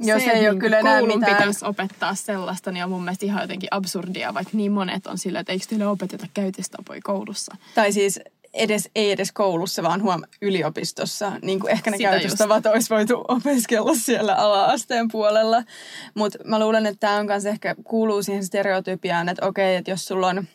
Joo, 0.00 0.18
se, 0.18 0.24
se 0.24 0.30
ei 0.30 0.40
niin 0.40 0.50
ole 0.50 0.58
kyllä 0.58 0.82
koulun 0.82 1.18
mitään... 1.18 1.36
pitäisi 1.36 1.64
opettaa 1.64 2.14
sellaista, 2.14 2.72
niin 2.72 2.84
on 2.84 2.90
mun 2.90 3.04
mielestä 3.04 3.26
ihan 3.26 3.42
jotenkin 3.42 3.68
absurdia, 3.70 4.34
vaikka 4.34 4.56
niin 4.56 4.72
monet 4.72 5.06
on 5.06 5.18
sillä, 5.18 5.40
että 5.40 5.52
eikö 5.52 5.66
teille 5.68 5.86
opeteta 5.86 6.26
käytöstapoja 6.34 7.00
koulussa. 7.04 7.56
Tai 7.74 7.92
siis 7.92 8.20
edes, 8.56 8.90
ei 8.94 9.10
edes 9.10 9.32
koulussa, 9.32 9.82
vaan 9.82 10.02
huom 10.02 10.22
yliopistossa. 10.42 11.32
Niin 11.42 11.60
kuin 11.60 11.72
ehkä 11.72 11.90
ne 11.90 11.96
Sitä 11.96 12.10
käytöstavat 12.10 12.64
just. 12.64 12.74
olisi 12.74 12.90
voitu 12.90 13.24
opiskella 13.28 13.94
siellä 13.94 14.34
ala-asteen 14.34 15.08
puolella. 15.08 15.62
Mutta 16.14 16.38
mä 16.44 16.58
luulen, 16.58 16.86
että 16.86 17.00
tämä 17.00 17.16
on 17.16 17.26
kanssa 17.26 17.48
ehkä 17.48 17.74
kuuluu 17.84 18.22
siihen 18.22 18.44
stereotypiaan, 18.44 19.28
että 19.28 19.46
okei, 19.46 19.76
että 19.76 19.90
jos 19.90 20.04
sulla 20.04 20.28
on 20.28 20.48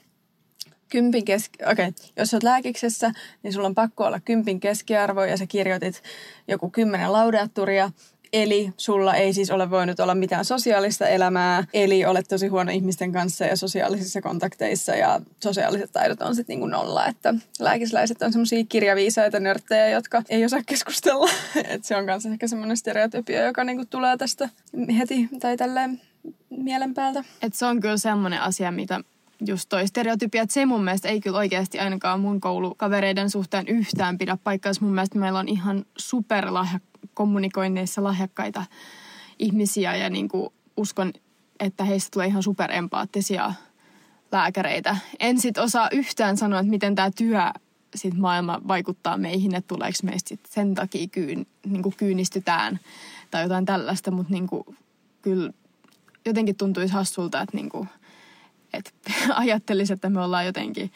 kympin 0.91 1.25
keski... 1.25 1.63
Okei, 1.63 1.87
okay. 1.87 1.91
jos 2.17 2.33
olet 2.33 2.43
lääkiksessä, 2.43 3.11
niin 3.43 3.53
sulla 3.53 3.67
on 3.67 3.75
pakko 3.75 4.05
olla 4.05 4.19
kympin 4.19 4.59
keskiarvo 4.59 5.23
ja 5.23 5.37
sä 5.37 5.45
kirjoitit 5.47 6.03
joku 6.47 6.69
kymmenen 6.69 7.13
laudeatturia. 7.13 7.91
Eli 8.33 8.73
sulla 8.77 9.15
ei 9.15 9.33
siis 9.33 9.51
ole 9.51 9.69
voinut 9.69 9.99
olla 9.99 10.15
mitään 10.15 10.45
sosiaalista 10.45 11.07
elämää, 11.07 11.63
eli 11.73 12.05
olet 12.05 12.27
tosi 12.27 12.47
huono 12.47 12.71
ihmisten 12.71 13.11
kanssa 13.11 13.45
ja 13.45 13.57
sosiaalisissa 13.57 14.21
kontakteissa 14.21 14.95
ja 14.95 15.21
sosiaaliset 15.43 15.91
taidot 15.91 16.21
on 16.21 16.35
sitten 16.35 16.53
niinku 16.53 16.67
nolla. 16.67 17.07
Että 17.07 17.33
lääkisläiset 17.59 18.21
on 18.21 18.31
semmoisia 18.31 18.63
kirjaviisaita 18.69 19.39
nörttejä, 19.39 19.89
jotka 19.89 20.23
ei 20.29 20.45
osaa 20.45 20.61
keskustella. 20.65 21.29
Et 21.69 21.83
se 21.83 21.95
on 21.95 22.05
myös 22.05 22.25
ehkä 22.25 22.47
semmoinen 22.47 22.77
stereotypia, 22.77 23.45
joka 23.45 23.63
niinku 23.63 23.85
tulee 23.85 24.17
tästä 24.17 24.49
heti 24.97 25.29
tai 25.39 25.57
tälleen 25.57 26.01
mielen 26.49 26.93
päältä. 26.93 27.23
Et 27.41 27.53
se 27.53 27.65
on 27.65 27.79
kyllä 27.79 27.97
semmoinen 27.97 28.41
asia, 28.41 28.71
mitä 28.71 29.01
just 29.45 29.69
toi 29.69 29.87
stereotypia, 29.87 30.41
että 30.41 30.53
se 30.53 30.65
mun 30.65 30.83
mielestä 30.83 31.09
ei 31.09 31.21
kyllä 31.21 31.37
oikeasti 31.37 31.79
ainakaan 31.79 32.19
mun 32.19 32.41
koulukavereiden 32.41 33.29
suhteen 33.29 33.67
yhtään 33.67 34.17
pidä 34.17 34.37
paikkaa. 34.43 34.71
Mun 34.81 34.93
mielestä 34.93 35.19
meillä 35.19 35.39
on 35.39 35.47
ihan 35.47 35.85
superlahja 35.97 36.79
kommunikoinneissa 37.13 38.03
lahjakkaita 38.03 38.65
ihmisiä 39.39 39.95
ja 39.95 40.09
niin 40.09 40.29
kuin 40.29 40.49
uskon, 40.77 41.13
että 41.59 41.83
heistä 41.83 42.09
tulee 42.11 42.27
ihan 42.27 42.43
superempaattisia 42.43 43.53
lääkäreitä. 44.31 44.97
En 45.19 45.39
sit 45.39 45.57
osaa 45.57 45.89
yhtään 45.91 46.37
sanoa, 46.37 46.59
että 46.59 46.69
miten 46.69 46.95
tämä 46.95 47.11
työ 47.17 47.41
sit 47.95 48.13
maailma 48.17 48.61
vaikuttaa 48.67 49.17
meihin, 49.17 49.55
että 49.55 49.67
tuleeko 49.67 49.97
meistä 50.03 50.29
sit 50.29 50.39
sen 50.49 50.75
takia 50.75 51.07
kyyn, 51.07 51.45
niin 51.65 51.83
kuin 51.83 51.95
kyynistytään 51.97 52.79
tai 53.31 53.43
jotain 53.43 53.65
tällaista, 53.65 54.11
mutta 54.11 54.33
niin 54.33 54.47
kuin, 54.47 54.63
kyllä 55.21 55.51
jotenkin 56.25 56.55
tuntuisi 56.55 56.93
hassulta, 56.93 57.41
että, 57.41 57.57
niin 57.57 57.69
kuin, 57.69 57.89
että 58.73 58.91
ajattelisi, 59.35 59.93
että 59.93 60.09
me 60.09 60.21
ollaan 60.21 60.45
jotenkin 60.45 60.91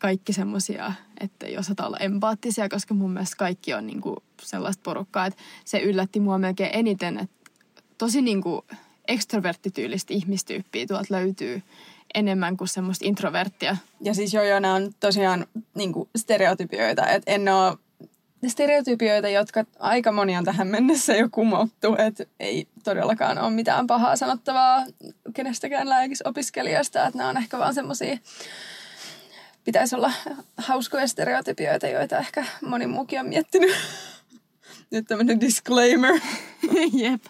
kaikki 0.00 0.32
semmoisia, 0.32 0.92
että 1.20 1.46
ei 1.46 1.58
osata 1.58 1.86
olla 1.86 1.96
empaattisia, 1.96 2.68
koska 2.68 2.94
mun 2.94 3.10
mielestä 3.10 3.36
kaikki 3.36 3.74
on 3.74 3.86
niin 3.86 4.00
kuin 4.00 4.16
sellaista 4.42 4.80
porukkaa, 4.82 5.26
että 5.26 5.42
se 5.64 5.78
yllätti 5.78 6.20
mua 6.20 6.38
melkein 6.38 6.70
eniten, 6.72 7.18
että 7.18 7.50
tosi 7.98 8.22
niin 8.22 8.42
kuin 8.42 8.62
ekstroverttityylistä 9.08 10.14
ihmistyyppiä 10.14 10.86
tuolta 10.86 11.14
löytyy 11.14 11.62
enemmän 12.14 12.56
kuin 12.56 12.68
semmoista 12.68 13.04
introverttia. 13.06 13.76
Ja 14.00 14.14
siis 14.14 14.34
joo, 14.34 14.44
joo, 14.44 14.60
nämä 14.60 14.74
on 14.74 14.90
tosiaan 15.00 15.46
niin 15.74 15.92
stereotypioita, 16.16 17.08
että 17.08 17.32
en 17.32 17.48
ole 17.48 17.76
stereotypioita, 18.50 19.28
jotka 19.28 19.64
aika 19.78 20.12
moni 20.12 20.36
on 20.36 20.44
tähän 20.44 20.68
mennessä 20.68 21.16
jo 21.16 21.28
kumottu, 21.32 21.96
että 21.98 22.24
ei 22.40 22.68
todellakaan 22.84 23.38
ole 23.38 23.50
mitään 23.50 23.86
pahaa 23.86 24.16
sanottavaa 24.16 24.84
kenestäkään 25.34 25.88
lääkisopiskelijasta, 25.88 27.06
että 27.06 27.18
nämä 27.18 27.30
on 27.30 27.36
ehkä 27.36 27.58
vaan 27.58 27.74
semmoisia 27.74 28.18
pitäisi 29.64 29.96
olla 29.96 30.12
hauskoja 30.56 31.06
stereotypioita, 31.06 31.86
joita 31.86 32.18
ehkä 32.18 32.44
moni 32.66 32.86
muukin 32.86 33.20
on 33.20 33.26
miettinyt. 33.26 33.74
Nyt 34.90 35.06
tämmöinen 35.06 35.40
disclaimer. 35.40 36.20
Jep. 37.02 37.24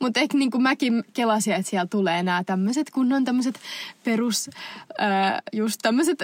Mutta 0.00 0.20
ehkä 0.20 0.38
niin 0.38 0.62
mäkin 0.62 1.04
kelasin, 1.12 1.52
että 1.52 1.70
siellä 1.70 1.86
tulee 1.86 2.22
nämä 2.22 2.44
tämmöiset 2.44 2.90
kunnon 2.90 3.24
tämmöiset 3.24 3.60
perus, 4.04 4.50
ää, 4.98 5.42
just 5.52 5.80
tämmöiset 5.82 6.22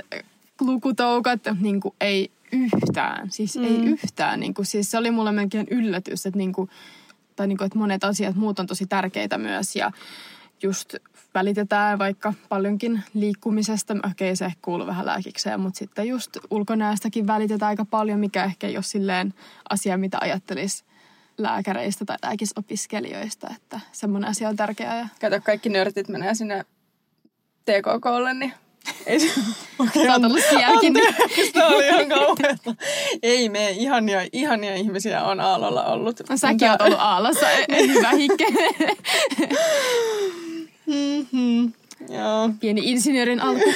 lukutoukat, 0.60 1.40
niin 1.60 1.80
ei 2.00 2.30
yhtään. 2.52 3.30
Siis 3.30 3.56
mm. 3.56 3.64
ei 3.64 3.76
yhtään. 3.76 4.40
Niin 4.40 4.54
kuin, 4.54 4.66
siis 4.66 4.90
se 4.90 4.98
oli 4.98 5.10
mulle 5.10 5.32
melkein 5.32 5.66
yllätys, 5.70 6.26
että, 6.26 6.38
niin 6.38 6.52
kuin, 6.52 6.70
tai 7.36 7.46
niin 7.46 7.58
kuin, 7.58 7.66
että 7.66 7.78
monet 7.78 8.04
asiat 8.04 8.36
muut 8.36 8.58
on 8.58 8.66
tosi 8.66 8.86
tärkeitä 8.86 9.38
myös. 9.38 9.76
Ja 9.76 9.92
just 10.62 10.94
välitetään 11.34 11.98
vaikka 11.98 12.34
paljonkin 12.48 13.02
liikkumisesta. 13.14 13.96
Okei, 14.10 14.36
se 14.36 14.44
ehkä 14.44 14.58
kuuluu 14.62 14.86
vähän 14.86 15.06
lääkikseen, 15.06 15.60
mutta 15.60 15.78
sitten 15.78 16.08
just 16.08 16.36
ulkonäöstäkin 16.50 17.26
välitetään 17.26 17.68
aika 17.68 17.84
paljon, 17.84 18.20
mikä 18.20 18.44
ehkä 18.44 18.66
ei 18.66 18.76
ole 18.76 18.82
silleen 18.82 19.34
asia, 19.70 19.98
mitä 19.98 20.18
ajattelisi 20.20 20.84
lääkäreistä 21.38 22.04
tai 22.04 22.16
lääkisopiskelijoista, 22.22 23.50
että 23.56 23.80
semmoinen 23.92 24.30
asia 24.30 24.48
on 24.48 24.56
tärkeää. 24.56 24.98
Ja... 24.98 25.08
Kato, 25.20 25.40
kaikki 25.44 25.68
nörtit 25.68 26.08
menee 26.08 26.34
sinne 26.34 26.64
TKKlle, 27.64 28.34
niin 28.34 28.52
ei 29.06 29.18
okay, 29.78 30.06
Sä 30.06 30.12
oot 30.12 30.24
ollut 30.24 30.42
sielläkin. 30.50 30.94
Tämä 31.52 31.66
oli 31.66 31.86
ihan 31.86 32.08
kauheata. 32.08 32.74
Ei 33.22 33.48
me, 33.48 33.70
ihania, 33.70 34.20
ihania 34.32 34.74
ihmisiä 34.74 35.24
on 35.24 35.40
Aallolla 35.40 35.84
ollut. 35.84 36.20
No, 36.30 36.36
säkin 36.36 36.70
oot 36.70 36.80
ollut 36.80 36.98
Aallossa, 37.00 37.50
e- 37.50 37.86
hyvä 37.94 38.10
hikke. 38.10 38.46
mm-hmm. 40.86 41.72
Joo. 42.08 42.50
Pieni 42.60 42.80
insinöörin 42.84 43.40
alku. 43.40 43.72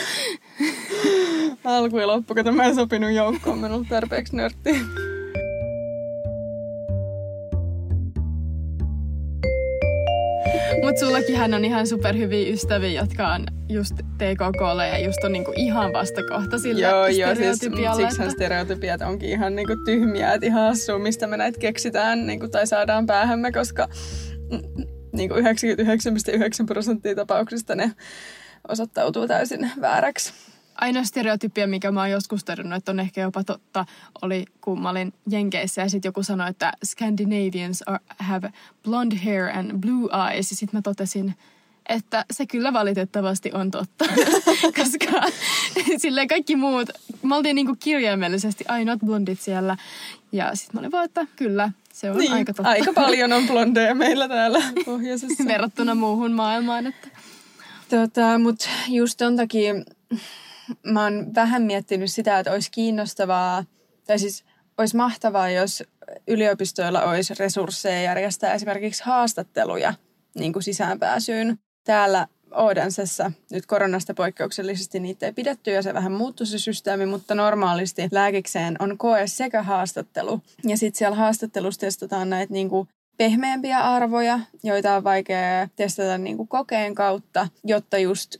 alku 1.64 1.98
ja 1.98 2.06
loppu, 2.06 2.34
kun 2.34 2.56
mä 2.56 2.64
en 2.64 2.74
sopinut 2.74 3.12
joukkoon, 3.12 3.58
mä 3.58 3.66
en 3.66 3.72
ollut 3.72 3.88
tarpeeksi 3.88 4.36
nörttiä. 4.36 4.74
Mutta 10.84 11.00
sullakin 11.00 11.54
on 11.54 11.64
ihan 11.64 11.86
superhyviä 11.86 12.52
ystäviä, 12.52 13.00
jotka 13.00 13.28
on 13.28 13.46
just 13.68 13.94
TKKlle 13.94 14.88
ja 14.88 14.98
just 14.98 15.24
on 15.24 15.32
niinku 15.32 15.52
ihan 15.56 15.92
vastakohta 15.92 16.58
sille 16.58 16.82
Joo, 16.82 17.06
joo, 17.06 17.34
siis 17.34 17.58
siksihän 17.96 18.30
stereotypiat 18.30 19.02
onkin 19.02 19.28
ihan 19.28 19.56
niinku 19.56 19.76
tyhmiä, 19.84 20.32
että 20.32 20.46
ihan 20.46 20.62
hassua, 20.62 20.98
mistä 20.98 21.26
me 21.26 21.36
näitä 21.36 21.58
keksitään 21.58 22.26
niinku, 22.26 22.48
tai 22.48 22.66
saadaan 22.66 23.06
päähämme, 23.06 23.52
koska 23.52 23.88
niinku 25.12 25.34
99,9 25.34 25.40
prosenttia 26.66 27.14
tapauksista 27.14 27.74
ne 27.74 27.92
osoittautuu 28.68 29.28
täysin 29.28 29.70
vääräksi 29.80 30.32
ainoa 30.74 31.04
stereotypia, 31.04 31.66
mikä 31.66 31.90
mä 31.90 32.00
oon 32.00 32.10
joskus 32.10 32.44
tarjonnut, 32.44 32.76
että 32.76 32.92
on 32.92 33.00
ehkä 33.00 33.20
jopa 33.20 33.44
totta, 33.44 33.86
oli 34.22 34.44
kun 34.60 34.82
mä 34.82 34.90
olin 34.90 35.12
Jenkeissä 35.30 35.82
ja 35.82 35.88
sitten 35.88 36.08
joku 36.08 36.22
sanoi, 36.22 36.50
että 36.50 36.72
Scandinavians 36.84 37.82
are, 37.86 37.98
have 38.18 38.52
blonde 38.82 39.16
hair 39.24 39.58
and 39.58 39.78
blue 39.78 40.08
eyes. 40.30 40.50
Ja 40.50 40.56
sitten 40.56 40.78
mä 40.78 40.82
totesin, 40.82 41.34
että 41.88 42.24
se 42.30 42.46
kyllä 42.46 42.72
valitettavasti 42.72 43.50
on 43.54 43.70
totta, 43.70 44.04
koska 44.78 45.22
silleen 46.02 46.28
kaikki 46.28 46.56
muut, 46.56 46.88
me 47.22 47.36
oltiin 47.36 47.54
niinku 47.54 47.76
kirjaimellisesti 47.80 48.64
ainoat 48.68 49.00
blondit 49.00 49.40
siellä. 49.40 49.76
Ja 50.32 50.54
sitten 50.54 50.76
mä 50.76 50.80
olin 50.80 50.92
vaan, 50.92 51.04
että 51.04 51.26
kyllä, 51.36 51.70
se 51.92 52.10
on 52.10 52.16
niin, 52.16 52.32
aika 52.32 52.54
totta. 52.54 52.70
Aika 52.70 52.92
paljon 52.92 53.32
on 53.32 53.46
blondeja 53.46 53.94
meillä 53.94 54.28
täällä 54.28 54.62
pohjoisessa. 54.84 55.44
Verrattuna 55.44 55.94
muuhun 55.94 56.32
maailmaan. 56.32 56.86
Että. 56.86 57.08
Tota, 57.90 58.38
Mutta 58.38 58.68
just 58.88 59.18
ton 59.18 59.36
takia 59.36 59.74
mä 60.82 61.02
oon 61.02 61.34
vähän 61.34 61.62
miettinyt 61.62 62.12
sitä, 62.12 62.38
että 62.38 62.52
olisi 62.52 62.70
kiinnostavaa, 62.70 63.64
tai 64.06 64.18
siis 64.18 64.44
olisi 64.78 64.96
mahtavaa, 64.96 65.50
jos 65.50 65.82
yliopistoilla 66.28 67.02
olisi 67.02 67.34
resursseja 67.38 68.02
järjestää 68.02 68.54
esimerkiksi 68.54 69.04
haastatteluja 69.04 69.94
niin 70.34 70.52
kuin 70.52 70.62
sisäänpääsyyn. 70.62 71.58
Täällä 71.84 72.26
Odensessa 72.50 73.32
nyt 73.50 73.66
koronasta 73.66 74.14
poikkeuksellisesti 74.14 75.00
niitä 75.00 75.26
ei 75.26 75.32
pidetty 75.32 75.70
ja 75.70 75.82
se 75.82 75.94
vähän 75.94 76.12
muuttui 76.12 76.46
se 76.46 76.58
systeemi, 76.58 77.06
mutta 77.06 77.34
normaalisti 77.34 78.08
lääkikseen 78.12 78.76
on 78.78 78.98
koe 78.98 79.26
sekä 79.26 79.62
haastattelu. 79.62 80.40
Ja 80.64 80.76
sitten 80.76 80.98
siellä 80.98 81.16
haastattelussa 81.16 81.80
testataan 81.80 82.30
näitä 82.30 82.52
niin 82.52 82.68
kuin 82.68 82.88
pehmeämpiä 83.16 83.78
arvoja, 83.78 84.40
joita 84.62 84.96
on 84.96 85.04
vaikea 85.04 85.68
testata 85.76 86.18
niin 86.18 86.36
kuin 86.36 86.48
kokeen 86.48 86.94
kautta, 86.94 87.48
jotta 87.64 87.98
just 87.98 88.36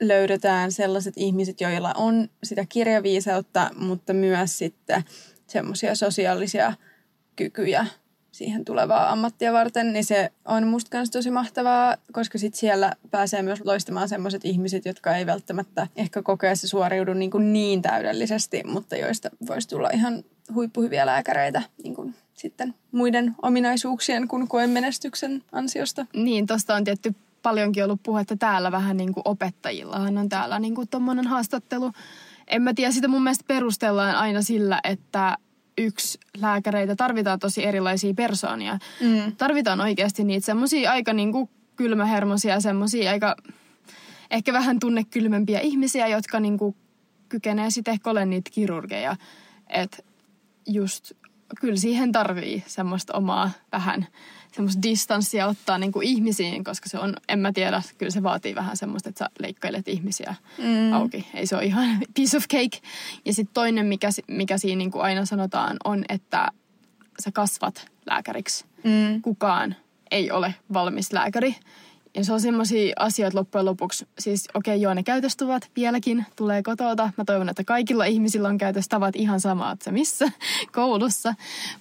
löydetään 0.00 0.72
sellaiset 0.72 1.14
ihmiset, 1.16 1.60
joilla 1.60 1.92
on 1.96 2.28
sitä 2.42 2.64
kirjaviisautta, 2.68 3.70
mutta 3.76 4.12
myös 4.12 4.58
sitten 4.58 5.04
semmoisia 5.46 5.94
sosiaalisia 5.94 6.72
kykyjä 7.36 7.86
siihen 8.32 8.64
tulevaa 8.64 9.10
ammattia 9.12 9.52
varten, 9.52 9.92
niin 9.92 10.04
se 10.04 10.32
on 10.44 10.66
musta 10.66 10.96
myös 10.96 11.10
tosi 11.10 11.30
mahtavaa, 11.30 11.96
koska 12.12 12.38
sit 12.38 12.54
siellä 12.54 12.92
pääsee 13.10 13.42
myös 13.42 13.60
loistamaan 13.64 14.08
sellaiset 14.08 14.44
ihmiset, 14.44 14.84
jotka 14.84 15.16
ei 15.16 15.26
välttämättä 15.26 15.86
ehkä 15.96 16.22
kokeessa 16.22 16.68
suoriudu 16.68 17.14
niin, 17.14 17.30
kuin 17.30 17.52
niin 17.52 17.82
täydellisesti, 17.82 18.62
mutta 18.64 18.96
joista 18.96 19.30
voisi 19.48 19.68
tulla 19.68 19.90
ihan 19.90 20.24
huippuhyviä 20.54 21.06
lääkäreitä 21.06 21.62
niin 21.82 21.94
kuin 21.94 22.14
sitten 22.34 22.74
muiden 22.92 23.34
ominaisuuksien 23.42 24.28
kuin 24.28 24.48
koen 24.48 24.70
menestyksen 24.70 25.42
ansiosta. 25.52 26.06
Niin, 26.14 26.46
tuosta 26.46 26.74
on 26.74 26.84
tietty 26.84 27.14
paljonkin 27.42 27.84
ollut 27.84 28.02
puhetta 28.02 28.36
täällä 28.36 28.72
vähän 28.72 28.96
niin 28.96 29.12
kuin 29.12 29.22
opettajillahan 29.24 30.18
on 30.18 30.28
täällä 30.28 30.58
niin 30.58 30.74
kuin 30.74 30.88
tommonen 30.88 31.26
haastattelu. 31.26 31.92
En 32.46 32.62
mä 32.62 32.74
tiedä, 32.74 32.92
sitä 32.92 33.08
mun 33.08 33.22
mielestä 33.22 33.44
perustellaan 33.48 34.16
aina 34.16 34.42
sillä, 34.42 34.80
että 34.84 35.38
yksi 35.78 36.18
lääkäreitä 36.40 36.96
tarvitaan 36.96 37.38
tosi 37.38 37.64
erilaisia 37.64 38.14
persoonia. 38.14 38.78
Mm. 39.00 39.36
Tarvitaan 39.36 39.80
oikeasti 39.80 40.24
niitä 40.24 40.46
semmoisia 40.46 40.90
aika 40.90 41.12
niin 41.12 41.32
kuin 41.32 41.50
kylmähermosia, 41.76 42.60
semmoisia 42.60 43.10
aika 43.10 43.36
ehkä 44.30 44.52
vähän 44.52 44.78
tunnekylmempiä 44.78 45.60
ihmisiä, 45.60 46.06
jotka 46.06 46.40
niin 46.40 46.58
kuin 46.58 46.76
kykenee 47.28 47.70
sitten 47.70 47.92
ehkä 47.92 48.10
olemaan 48.10 48.30
niitä 48.30 48.50
kirurgeja. 48.54 49.16
Että 49.68 50.02
just 50.66 51.12
kyllä 51.60 51.76
siihen 51.76 52.12
tarvii 52.12 52.64
semmoista 52.66 53.14
omaa 53.14 53.50
vähän 53.72 54.06
semmoista 54.58 54.82
distanssia 54.82 55.46
ottaa 55.46 55.78
niin 55.78 55.92
kuin 55.92 56.06
ihmisiin, 56.06 56.64
koska 56.64 56.88
se 56.88 56.98
on, 56.98 57.14
en 57.28 57.38
mä 57.38 57.52
tiedä, 57.52 57.82
kyllä 57.98 58.10
se 58.10 58.22
vaatii 58.22 58.54
vähän 58.54 58.76
semmoista, 58.76 59.08
että 59.08 59.24
sä 59.24 59.30
leikkailet 59.38 59.88
ihmisiä 59.88 60.34
mm. 60.58 60.92
auki. 60.92 61.26
Ei 61.34 61.46
se 61.46 61.56
ole 61.56 61.64
ihan 61.64 61.98
piece 62.16 62.36
of 62.36 62.42
cake. 62.42 62.78
Ja 63.24 63.32
sitten 63.32 63.54
toinen, 63.54 63.86
mikä, 63.86 64.08
mikä 64.28 64.58
siinä 64.58 64.78
niin 64.78 64.90
kuin 64.90 65.02
aina 65.02 65.24
sanotaan, 65.24 65.76
on, 65.84 66.04
että 66.08 66.48
sä 67.24 67.30
kasvat 67.32 67.86
lääkäriksi. 68.10 68.64
Mm. 68.84 69.22
kukaan 69.22 69.76
ei 70.10 70.30
ole 70.30 70.54
valmis 70.72 71.12
lääkäri. 71.12 71.56
Ja 72.14 72.24
se 72.24 72.32
on 72.32 72.40
semmoisia 72.40 72.94
asioita 72.98 73.38
loppujen 73.38 73.64
lopuksi. 73.64 74.06
Siis 74.18 74.48
okei, 74.54 74.74
okay, 74.74 74.82
joo, 74.82 74.94
ne 74.94 75.02
käytöstuvat 75.02 75.70
vieläkin 75.76 76.26
tulee 76.36 76.62
kotota. 76.62 77.10
Mä 77.16 77.24
toivon, 77.24 77.48
että 77.48 77.64
kaikilla 77.64 78.04
ihmisillä 78.04 78.48
on 78.48 78.58
käytöstavat 78.58 79.16
ihan 79.16 79.40
samat 79.40 79.82
se 79.82 79.90
missä 79.90 80.32
koulussa. 80.72 81.34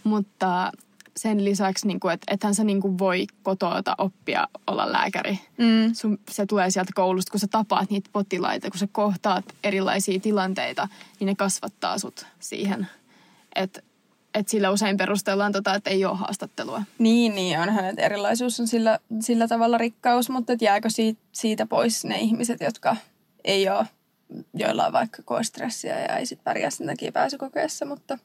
Mutta 0.04 0.72
sen 1.18 1.46
lisäksi, 1.46 1.88
niin 1.88 2.00
kuin, 2.00 2.14
että 2.14 2.34
ethän 2.34 2.56
sä 2.56 2.64
niin 2.64 2.82
kuin 2.82 3.00
voi 3.00 3.28
kotoota 3.44 3.96
oppia 3.98 4.48
olla 4.68 4.92
lääkäri. 4.92 5.40
Mm. 5.58 5.94
Sun, 5.94 6.20
se 6.32 6.46
tulee 6.46 6.70
sieltä 6.70 6.92
koulusta, 6.96 7.32
kun 7.32 7.40
sä 7.40 7.48
tapaat 7.52 7.90
niitä 7.90 8.10
potilaita, 8.14 8.70
kun 8.70 8.80
sä 8.80 8.88
kohtaat 8.92 9.46
erilaisia 9.64 10.20
tilanteita, 10.20 10.88
niin 11.20 11.26
ne 11.26 11.36
kasvattaa 11.36 11.98
sut 11.98 12.26
siihen. 12.40 12.88
Että 13.56 13.82
et 14.34 14.48
sillä 14.48 14.72
usein 14.72 14.98
perustellaan 14.98 15.52
tota, 15.52 15.76
että 15.76 15.90
ei 15.90 16.06
ole 16.06 16.18
haastattelua. 16.18 16.84
Niin, 17.00 17.36
niin 17.36 17.60
onhan, 17.60 17.86
että 17.86 18.02
erilaisuus 18.02 18.60
on 18.60 18.68
sillä, 18.68 19.00
sillä 19.20 19.48
tavalla 19.48 19.78
rikkaus, 19.78 20.30
mutta 20.30 20.54
et 20.54 20.62
jääkö 20.62 20.90
siitä, 20.90 21.22
siitä 21.32 21.66
pois 21.66 22.06
ne 22.06 22.18
ihmiset, 22.18 22.62
jotka 22.62 22.96
ei 23.44 23.70
ole, 23.70 23.88
joilla 24.54 24.86
on 24.86 24.94
vaikka 24.94 25.24
koestressiä 25.26 26.00
ja 26.00 26.18
ei 26.18 26.26
sitten 26.26 26.44
pärjää 26.44 26.70
sen 26.70 26.88
takia 26.88 27.12
pääsykokeessa, 27.12 27.86
mutta 27.86 28.18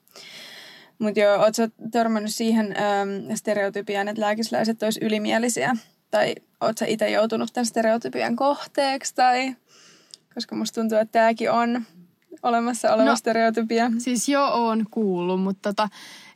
mutta 0.98 1.20
joo, 1.20 1.38
ootko 1.38 1.62
törmännyt 1.90 2.34
siihen 2.34 2.66
äm, 2.66 3.36
stereotypiaan, 3.36 4.08
että 4.08 4.20
lääkisläiset 4.20 4.82
olisi 4.82 5.00
ylimielisiä? 5.04 5.76
Tai 6.10 6.34
ootko 6.60 6.84
itse 6.88 7.10
joutunut 7.10 7.52
tämän 7.52 7.66
stereotypian 7.66 8.36
kohteeksi? 8.36 9.14
Tai, 9.14 9.56
koska 10.34 10.56
musta 10.56 10.80
tuntuu, 10.80 10.98
että 10.98 11.18
tämäkin 11.18 11.50
on 11.50 11.84
olemassa 12.42 12.94
oleva 12.94 13.08
No, 13.08 13.16
stereotypia. 13.16 13.90
Siis 13.98 14.28
joo, 14.28 14.48
oon 14.48 14.86
kuullut, 14.90 15.40
mutta 15.40 15.68
tota, 15.68 15.88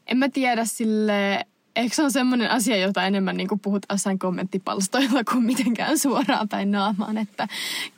en 0.07 0.19
mä 0.19 0.29
tiedä 0.29 0.65
sille 0.65 1.47
Eikö 1.77 1.95
se 1.95 2.03
on 2.03 2.13
semmoinen 2.13 2.51
asia, 2.51 2.77
jota 2.77 3.07
enemmän 3.07 3.37
niin 3.37 3.49
puhut 3.63 3.87
jossain 3.91 4.19
kommenttipalstoilla 4.19 5.25
kuin 5.25 5.45
mitenkään 5.45 5.99
suoraan 5.99 6.49
päin 6.49 6.71
naamaan, 6.71 7.19
että 7.19 7.49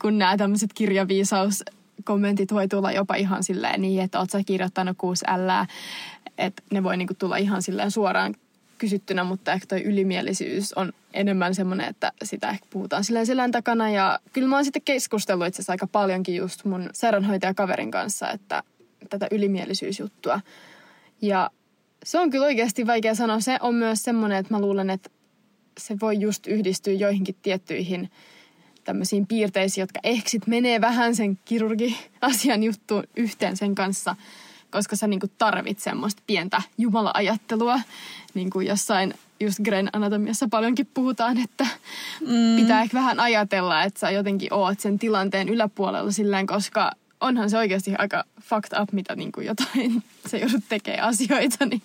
kun 0.02 0.18
nämä 0.18 0.36
tämmöiset 0.36 0.70
kirjaviisaus 0.74 1.64
kommentit 2.04 2.52
voi 2.52 2.68
tulla 2.68 2.92
jopa 2.92 3.14
ihan 3.14 3.44
silleen 3.44 3.80
niin, 3.80 4.02
että 4.02 4.18
oot 4.18 4.30
sä 4.30 4.42
kirjoittanut 4.46 4.98
6 4.98 5.24
L, 5.24 5.64
että 6.38 6.62
ne 6.70 6.82
voi 6.82 6.96
niinku 6.96 7.14
tulla 7.14 7.36
ihan 7.36 7.62
silleen 7.62 7.90
suoraan 7.90 8.34
kysyttynä, 8.78 9.24
mutta 9.24 9.52
ehkä 9.52 9.66
toi 9.66 9.82
ylimielisyys 9.82 10.72
on 10.72 10.92
enemmän 11.12 11.54
semmoinen, 11.54 11.88
että 11.88 12.12
sitä 12.24 12.50
ehkä 12.50 12.66
puhutaan 12.70 13.04
silleen 13.04 13.26
selän 13.26 13.50
takana. 13.50 13.90
Ja 13.90 14.18
kyllä 14.32 14.48
mä 14.48 14.56
oon 14.56 14.64
sitten 14.64 14.82
keskustellut 14.84 15.46
itse 15.46 15.56
asiassa 15.56 15.72
aika 15.72 15.86
paljonkin 15.86 16.36
just 16.36 16.64
mun 16.64 16.90
sairaanhoitajakaverin 16.92 17.90
kanssa, 17.90 18.30
että 18.30 18.62
tätä 19.10 19.26
ylimielisyysjuttua. 19.30 20.40
Ja 21.22 21.50
se 22.04 22.18
on 22.18 22.30
kyllä 22.30 22.46
oikeasti 22.46 22.86
vaikea 22.86 23.14
sanoa. 23.14 23.40
Se 23.40 23.58
on 23.60 23.74
myös 23.74 24.02
semmoinen, 24.02 24.38
että 24.38 24.54
mä 24.54 24.60
luulen, 24.60 24.90
että 24.90 25.10
se 25.78 25.96
voi 26.00 26.20
just 26.20 26.46
yhdistyä 26.46 26.92
joihinkin 26.92 27.36
tiettyihin 27.42 28.10
tämmöisiin 28.88 29.26
piirteisiin, 29.26 29.82
jotka 29.82 30.00
ehkä 30.04 30.30
sit 30.30 30.46
menee 30.46 30.80
vähän 30.80 31.14
sen 31.14 31.38
kirurgi-asian 31.44 32.62
juttuun 32.62 33.04
yhteen 33.16 33.56
sen 33.56 33.74
kanssa, 33.74 34.16
koska 34.70 34.96
sä 34.96 35.06
niinku 35.06 35.26
tarvit 35.38 35.78
semmoista 35.78 36.22
pientä 36.26 36.62
jumala-ajattelua, 36.78 37.80
niin 38.34 38.50
kuin 38.50 38.66
jossain 38.66 39.14
just 39.40 39.58
Gren 39.64 39.90
anatomiassa 39.92 40.48
paljonkin 40.50 40.88
puhutaan, 40.94 41.38
että 41.38 41.66
mm. 42.20 42.56
pitää 42.56 42.82
ehkä 42.82 42.98
vähän 42.98 43.20
ajatella, 43.20 43.82
että 43.82 44.00
sä 44.00 44.10
jotenkin 44.10 44.54
oot 44.54 44.80
sen 44.80 44.98
tilanteen 44.98 45.48
yläpuolella 45.48 46.12
silleen, 46.12 46.46
koska 46.46 46.92
onhan 47.20 47.50
se 47.50 47.58
oikeasti 47.58 47.94
aika 47.98 48.24
fucked 48.40 48.82
up, 48.82 48.92
mitä 48.92 49.16
niin 49.16 49.32
kuin 49.32 49.46
jotain 49.46 50.02
se 50.30 50.38
joudut 50.38 50.64
tekemään 50.68 51.08
asioita, 51.08 51.66
niin 51.66 51.82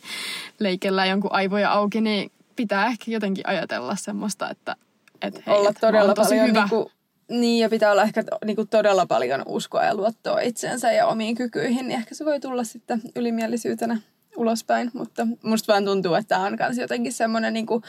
leikellään 0.59 1.09
jonkun 1.09 1.33
aivoja 1.33 1.71
auki, 1.71 2.01
niin 2.01 2.31
pitää 2.55 2.85
ehkä 2.85 3.11
jotenkin 3.11 3.47
ajatella 3.47 3.95
semmoista, 3.95 4.49
että 4.49 4.75
et 5.23 5.47
hei, 5.47 5.55
olla 5.55 5.73
todella 5.81 6.05
oon 6.05 6.15
tosi 6.15 6.29
paljon 6.29 6.47
hyvä. 6.47 6.59
Niinku, 6.59 6.91
niin 7.29 7.59
ja 7.59 7.69
pitää 7.69 7.91
olla 7.91 8.03
ehkä 8.03 8.23
niinku 8.45 8.65
todella 8.65 9.05
paljon 9.05 9.43
uskoa 9.45 9.83
ja 9.83 9.95
luottoa 9.95 10.39
itseensä 10.39 10.91
ja 10.91 11.07
omiin 11.07 11.35
kykyihin, 11.35 11.87
niin 11.87 11.99
ehkä 11.99 12.15
se 12.15 12.25
voi 12.25 12.39
tulla 12.39 12.63
sitten 12.63 13.01
ylimielisyytenä 13.15 13.97
ulospäin, 14.35 14.91
mutta 14.93 15.27
musta 15.43 15.73
vaan 15.73 15.85
tuntuu, 15.85 16.13
että 16.13 16.27
tämä 16.27 16.45
on 16.45 16.57
myös 16.59 16.77
jotenkin 16.77 17.13
semmoinen 17.13 17.53
niinku 17.53 17.81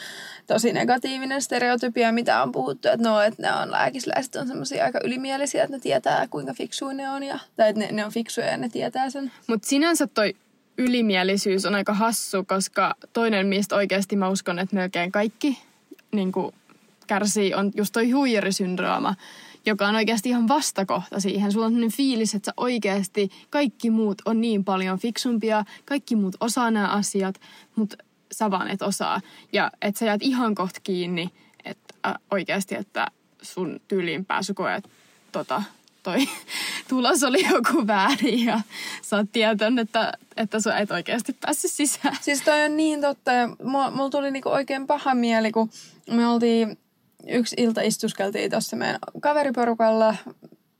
tosi 0.46 0.72
negatiivinen 0.72 1.42
stereotypia, 1.42 2.12
mitä 2.12 2.42
on 2.42 2.52
puhuttu, 2.52 2.88
että 2.88 3.08
no, 3.08 3.20
että 3.20 3.42
ne 3.42 3.52
on 3.52 3.70
lääkisläiset 3.70 4.36
on 4.36 4.46
semmoisia 4.48 4.84
aika 4.84 5.00
ylimielisiä, 5.04 5.64
että 5.64 5.76
ne 5.76 5.80
tietää 5.80 6.26
kuinka 6.30 6.54
fiksuja 6.54 6.94
ne 6.94 7.10
on, 7.10 7.22
ja, 7.22 7.38
tai 7.56 7.68
että 7.68 7.80
ne, 7.80 7.88
ne 7.92 8.04
on 8.04 8.12
fiksuja 8.12 8.46
ja 8.46 8.56
ne 8.56 8.68
tietää 8.68 9.10
sen. 9.10 9.32
Mutta 9.46 9.68
sinänsä 9.68 10.06
toi 10.06 10.34
ylimielisyys 10.78 11.66
on 11.66 11.74
aika 11.74 11.94
hassu, 11.94 12.44
koska 12.44 12.94
toinen, 13.12 13.46
mistä 13.46 13.76
oikeasti 13.76 14.16
mä 14.16 14.28
uskon, 14.28 14.58
että 14.58 14.76
melkein 14.76 15.12
kaikki 15.12 15.58
niin 16.12 16.32
kärsii, 17.06 17.54
on 17.54 17.70
just 17.74 17.92
toi 17.92 18.10
huijarisyndrooma, 18.10 19.14
joka 19.66 19.88
on 19.88 19.94
oikeasti 19.94 20.28
ihan 20.28 20.48
vastakohta 20.48 21.20
siihen. 21.20 21.52
Sulla 21.52 21.66
on 21.66 21.72
sellainen 21.72 21.96
fiilis, 21.96 22.34
että 22.34 22.46
sä 22.46 22.54
oikeasti 22.56 23.30
kaikki 23.50 23.90
muut 23.90 24.22
on 24.24 24.40
niin 24.40 24.64
paljon 24.64 24.98
fiksumpia, 24.98 25.64
kaikki 25.84 26.16
muut 26.16 26.36
osaa 26.40 26.70
nämä 26.70 26.88
asiat, 26.88 27.40
mutta 27.76 27.96
sä 28.32 28.50
vaan 28.50 28.70
et 28.70 28.82
osaa. 28.82 29.20
Ja 29.52 29.70
että 29.82 29.98
sä 29.98 30.06
jäät 30.06 30.22
ihan 30.22 30.54
kohta 30.54 30.80
kiinni, 30.80 31.30
että 31.64 31.94
äh, 32.06 32.14
oikeasti, 32.30 32.74
että 32.74 33.06
sun 33.42 33.80
tyyliin 33.88 34.24
pääsykoe 34.24 34.82
tota, 35.32 35.62
toi 36.02 36.28
tulos 36.88 37.22
oli 37.22 37.46
joku 37.50 37.86
väärin 37.86 38.44
ja 38.44 38.60
sä 39.02 39.16
oot 39.16 39.32
tietön, 39.32 39.78
että, 39.78 40.12
että 40.36 40.60
sä 40.60 40.78
et 40.78 40.90
oikeasti 40.90 41.32
päässyt 41.40 41.70
sisään. 41.70 42.16
Siis 42.20 42.42
toi 42.42 42.62
on 42.64 42.76
niin 42.76 43.00
totta 43.00 43.32
ja 43.32 43.48
mulla, 43.62 43.90
mulla 43.90 44.10
tuli 44.10 44.30
niinku 44.30 44.48
oikein 44.48 44.86
paha 44.86 45.14
mieli, 45.14 45.52
kun 45.52 45.70
me 46.10 46.28
oltiin 46.28 46.78
yksi 47.28 47.56
ilta 47.58 47.80
istuskeltiin 47.80 48.50
tuossa 48.50 48.76
meidän 48.76 48.98
kaveriporukalla 49.20 50.16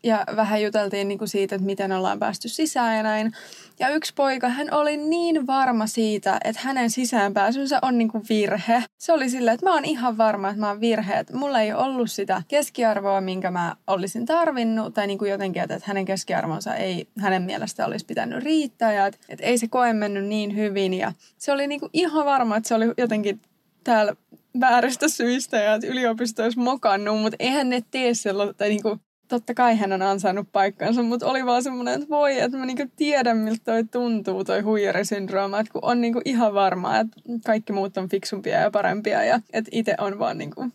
ja 0.05 0.25
vähän 0.37 0.63
juteltiin 0.63 1.09
niinku 1.09 1.27
siitä, 1.27 1.55
että 1.55 1.67
miten 1.67 1.93
ollaan 1.93 2.19
päästy 2.19 2.49
sisään 2.49 2.97
ja 2.97 3.03
näin. 3.03 3.33
Ja 3.79 3.89
yksi 3.89 4.15
poika, 4.15 4.49
hän 4.49 4.75
oli 4.75 4.97
niin 4.97 5.47
varma 5.47 5.87
siitä, 5.87 6.41
että 6.45 6.61
hänen 6.65 6.91
sisäänpääsynsä 6.91 7.79
on 7.83 7.99
niinku 7.99 8.23
virhe. 8.29 8.85
Se 8.99 9.13
oli 9.13 9.31
silleen, 9.31 9.55
että 9.55 9.67
mä 9.67 9.75
oon 9.75 9.85
ihan 9.85 10.19
varma, 10.19 10.49
että 10.49 10.61
mä 10.61 10.69
oon 10.69 10.81
virhe. 10.81 11.15
Että 11.15 11.37
mulla 11.37 11.61
ei 11.61 11.73
ollut 11.73 12.11
sitä 12.11 12.43
keskiarvoa, 12.49 13.21
minkä 13.21 13.51
mä 13.51 13.77
olisin 13.87 14.27
tarvinnut. 14.27 14.95
Tai 14.95 15.07
niinku 15.07 15.25
jotenkin, 15.25 15.63
että 15.63 15.81
hänen 15.85 16.05
keskiarvonsa 16.05 16.75
ei 16.75 17.09
hänen 17.19 17.43
mielestä 17.43 17.87
olisi 17.87 18.07
pitänyt 18.07 18.45
riittää. 18.45 18.93
Ja 18.93 19.07
että, 19.07 19.19
että 19.29 19.45
ei 19.45 19.59
se 19.59 19.69
koe 19.69 19.93
mennyt 19.93 20.25
niin 20.25 20.57
hyvin. 20.57 20.95
Ja 20.95 21.13
se 21.39 21.53
oli 21.53 21.67
niinku 21.67 21.91
ihan 21.93 22.25
varma, 22.25 22.57
että 22.57 22.69
se 22.69 22.75
oli 22.75 22.85
jotenkin 22.99 23.41
täällä 23.85 24.17
vääristä 24.61 25.09
syistä 25.09 25.57
ja 25.57 25.75
että 25.75 25.87
yliopisto 25.87 26.43
olisi 26.43 26.59
mokannut, 26.59 27.21
mutta 27.21 27.37
eihän 27.39 27.69
ne 27.69 27.83
tee 27.91 28.15
sellaista, 28.15 28.55
tai 28.55 28.69
niinku, 28.69 29.01
totta 29.29 29.55
kai 29.55 29.77
hän 29.77 29.93
on 29.93 30.03
ansainnut 30.03 30.49
paikkansa, 30.53 31.03
mutta 31.03 31.27
oli 31.27 31.47
vaan 31.47 31.63
semmoinen, 31.63 31.95
että 31.95 32.09
voi, 32.09 32.41
että 32.41 32.59
mä 32.59 32.67
niinku 32.67 32.93
tiedän, 32.97 33.37
miltä 33.37 33.65
toi 33.65 33.85
tuntuu, 33.85 34.45
toi 34.45 34.61
huijarisyndrooma, 34.61 35.61
että 35.61 35.73
kun 35.73 35.85
on 35.85 36.01
niinku 36.01 36.21
ihan 36.25 36.55
varmaa, 36.55 37.01
että 37.01 37.21
kaikki 37.47 37.73
muut 37.73 37.97
on 37.97 38.09
fiksumpia 38.09 38.61
ja 38.61 38.71
parempia 38.71 39.25
ja 39.25 39.41
että 39.53 39.71
itse 39.73 39.95
on 39.99 40.19
vaan 40.19 40.39
niinku 40.39 40.67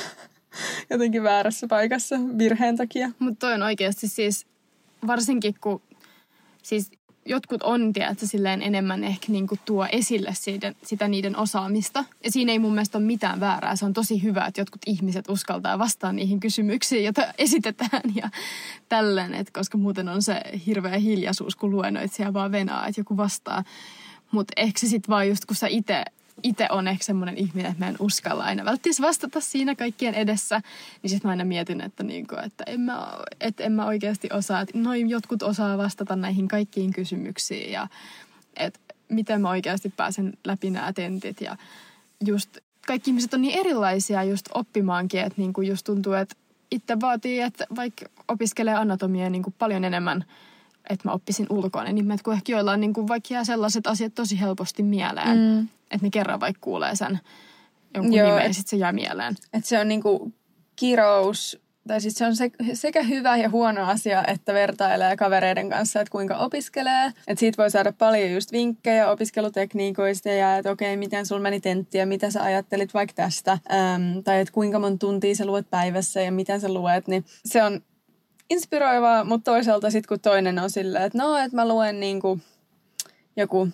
jotenkin 0.90 1.22
väärässä 1.22 1.66
paikassa 1.68 2.16
virheen 2.38 2.76
takia. 2.76 3.10
Mutta 3.18 3.46
toi 3.46 3.54
on 3.54 3.62
oikeasti 3.62 4.08
siis, 4.08 4.46
varsinkin 5.06 5.54
kun 5.60 5.82
siis 6.62 6.90
jotkut 7.30 7.62
on, 7.62 7.92
tiedätkö, 7.92 8.26
silleen 8.26 8.62
enemmän 8.62 9.04
ehkä 9.04 9.32
niinku 9.32 9.56
tuo 9.64 9.86
esille 9.92 10.30
siitä, 10.34 10.74
sitä 10.82 11.08
niiden 11.08 11.36
osaamista. 11.36 12.04
Ja 12.24 12.30
siinä 12.30 12.52
ei 12.52 12.58
mun 12.58 12.72
mielestä 12.72 12.98
ole 12.98 13.06
mitään 13.06 13.40
väärää. 13.40 13.76
Se 13.76 13.84
on 13.84 13.92
tosi 13.92 14.22
hyvä, 14.22 14.46
että 14.46 14.60
jotkut 14.60 14.80
ihmiset 14.86 15.28
uskaltaa 15.28 15.78
vastaa 15.78 16.12
niihin 16.12 16.40
kysymyksiin, 16.40 17.04
joita 17.04 17.32
esitetään 17.38 18.02
ja 18.14 18.30
tälleen. 18.88 19.34
Et 19.34 19.50
koska 19.50 19.78
muuten 19.78 20.08
on 20.08 20.22
se 20.22 20.40
hirveä 20.66 20.98
hiljaisuus, 20.98 21.56
kun 21.56 21.70
luennoitsija 21.70 22.32
vaan 22.32 22.52
venaa, 22.52 22.86
että 22.86 23.00
joku 23.00 23.16
vastaa. 23.16 23.64
Mutta 24.30 24.52
ehkä 24.56 24.80
se 24.80 24.86
sitten 24.86 25.12
vaan 25.12 25.28
just, 25.28 25.44
kun 25.44 25.56
sä 25.56 25.66
itse 25.66 26.04
itse 26.42 26.68
on 26.70 26.88
ehkä 26.88 27.04
semmoinen 27.04 27.38
ihminen, 27.38 27.70
että 27.70 27.84
mä 27.84 27.88
en 27.88 27.96
uskalla 27.98 28.44
aina 28.44 28.64
välttämättä 28.64 29.02
vastata 29.02 29.40
siinä 29.40 29.74
kaikkien 29.74 30.14
edessä, 30.14 30.62
niin 31.02 31.10
sitten 31.10 31.28
mä 31.28 31.30
aina 31.30 31.44
mietin, 31.44 31.80
että, 31.80 32.02
niinku, 32.02 32.36
että 32.44 32.64
en, 32.66 32.80
mä, 32.80 33.08
että 33.40 33.64
en 33.64 33.72
mä 33.72 33.86
oikeasti 33.86 34.28
osaa, 34.32 34.60
että 34.60 34.78
noin 34.78 35.10
jotkut 35.10 35.42
osaa 35.42 35.78
vastata 35.78 36.16
näihin 36.16 36.48
kaikkiin 36.48 36.92
kysymyksiin 36.92 37.72
ja 37.72 37.88
että 38.56 38.80
miten 39.08 39.40
mä 39.40 39.50
oikeasti 39.50 39.92
pääsen 39.96 40.32
läpi 40.44 40.70
nämä 40.70 40.92
tentit 40.92 41.40
ja 41.40 41.56
just 42.26 42.58
kaikki 42.86 43.10
ihmiset 43.10 43.34
on 43.34 43.42
niin 43.42 43.58
erilaisia 43.58 44.24
just 44.24 44.46
oppimaankin, 44.54 45.20
että 45.20 45.34
niinku 45.36 45.60
just 45.60 45.84
tuntuu, 45.84 46.12
että 46.12 46.36
itse 46.70 47.00
vaatii, 47.00 47.40
että 47.40 47.66
vaikka 47.76 48.06
opiskelee 48.28 48.74
anatomiaa 48.74 49.30
niin 49.30 49.42
kuin 49.42 49.54
paljon 49.58 49.84
enemmän, 49.84 50.24
että 50.90 51.08
mä 51.08 51.12
oppisin 51.12 51.46
ulkoa 51.50 51.84
ne 51.84 51.92
nimet, 51.92 52.22
kun 52.22 52.34
ehkä 52.34 52.52
joilla 52.52 52.72
on 52.72 52.80
niin 52.80 52.92
kuin 52.92 53.08
vaikka 53.08 53.34
jää 53.34 53.44
sellaiset 53.44 53.86
asiat 53.86 54.14
tosi 54.14 54.40
helposti 54.40 54.82
mieleen. 54.82 55.38
Mm. 55.38 55.68
Että 55.90 56.06
ne 56.06 56.10
kerran 56.10 56.40
vaikka 56.40 56.60
kuulee 56.60 56.96
sen 56.96 57.20
jonkun 57.94 58.14
Joo, 58.14 58.28
nimen 58.28 58.54
sitten 58.54 58.70
se 58.70 58.76
jää 58.76 58.92
mieleen. 58.92 59.34
Että 59.52 59.68
se 59.68 59.80
on 59.80 59.88
niinku 59.88 60.32
kirous 60.76 61.60
tai 61.88 62.00
siis 62.00 62.14
se 62.14 62.26
on 62.26 62.36
se, 62.36 62.50
sekä 62.74 63.02
hyvä 63.02 63.36
ja 63.36 63.50
huono 63.50 63.86
asia, 63.86 64.24
että 64.26 64.54
vertailee 64.54 65.16
kavereiden 65.16 65.70
kanssa, 65.70 66.00
että 66.00 66.12
kuinka 66.12 66.36
opiskelee. 66.36 67.06
Että 67.06 67.40
siitä 67.40 67.62
voi 67.62 67.70
saada 67.70 67.92
paljon 67.92 68.32
just 68.32 68.52
vinkkejä 68.52 69.10
opiskelutekniikoista 69.10 70.28
ja 70.28 70.56
että 70.56 70.70
okei, 70.70 70.96
miten 70.96 71.26
sul 71.26 71.38
meni 71.38 71.60
tentti 71.60 71.98
ja 71.98 72.06
mitä 72.06 72.30
sä 72.30 72.42
ajattelit 72.42 72.94
vaikka 72.94 73.14
tästä. 73.14 73.52
Ähm, 73.52 74.18
tai 74.24 74.40
että 74.40 74.52
kuinka 74.52 74.78
monta 74.78 74.98
tuntia 74.98 75.34
sä 75.34 75.46
luet 75.46 75.70
päivässä 75.70 76.20
ja 76.20 76.32
miten 76.32 76.60
sä 76.60 76.72
luet, 76.72 77.08
niin 77.08 77.24
se 77.44 77.62
on 77.62 77.80
inspiroivaa, 78.50 79.24
mutta 79.24 79.50
toisaalta 79.50 79.90
sitten 79.90 80.08
kun 80.08 80.20
toinen 80.20 80.58
on 80.58 80.70
silleen, 80.70 81.04
että 81.04 81.18
no, 81.18 81.36
että 81.36 81.56
mä 81.56 81.68
luen 81.68 82.00
niinku 82.00 82.40
joku 83.36 83.68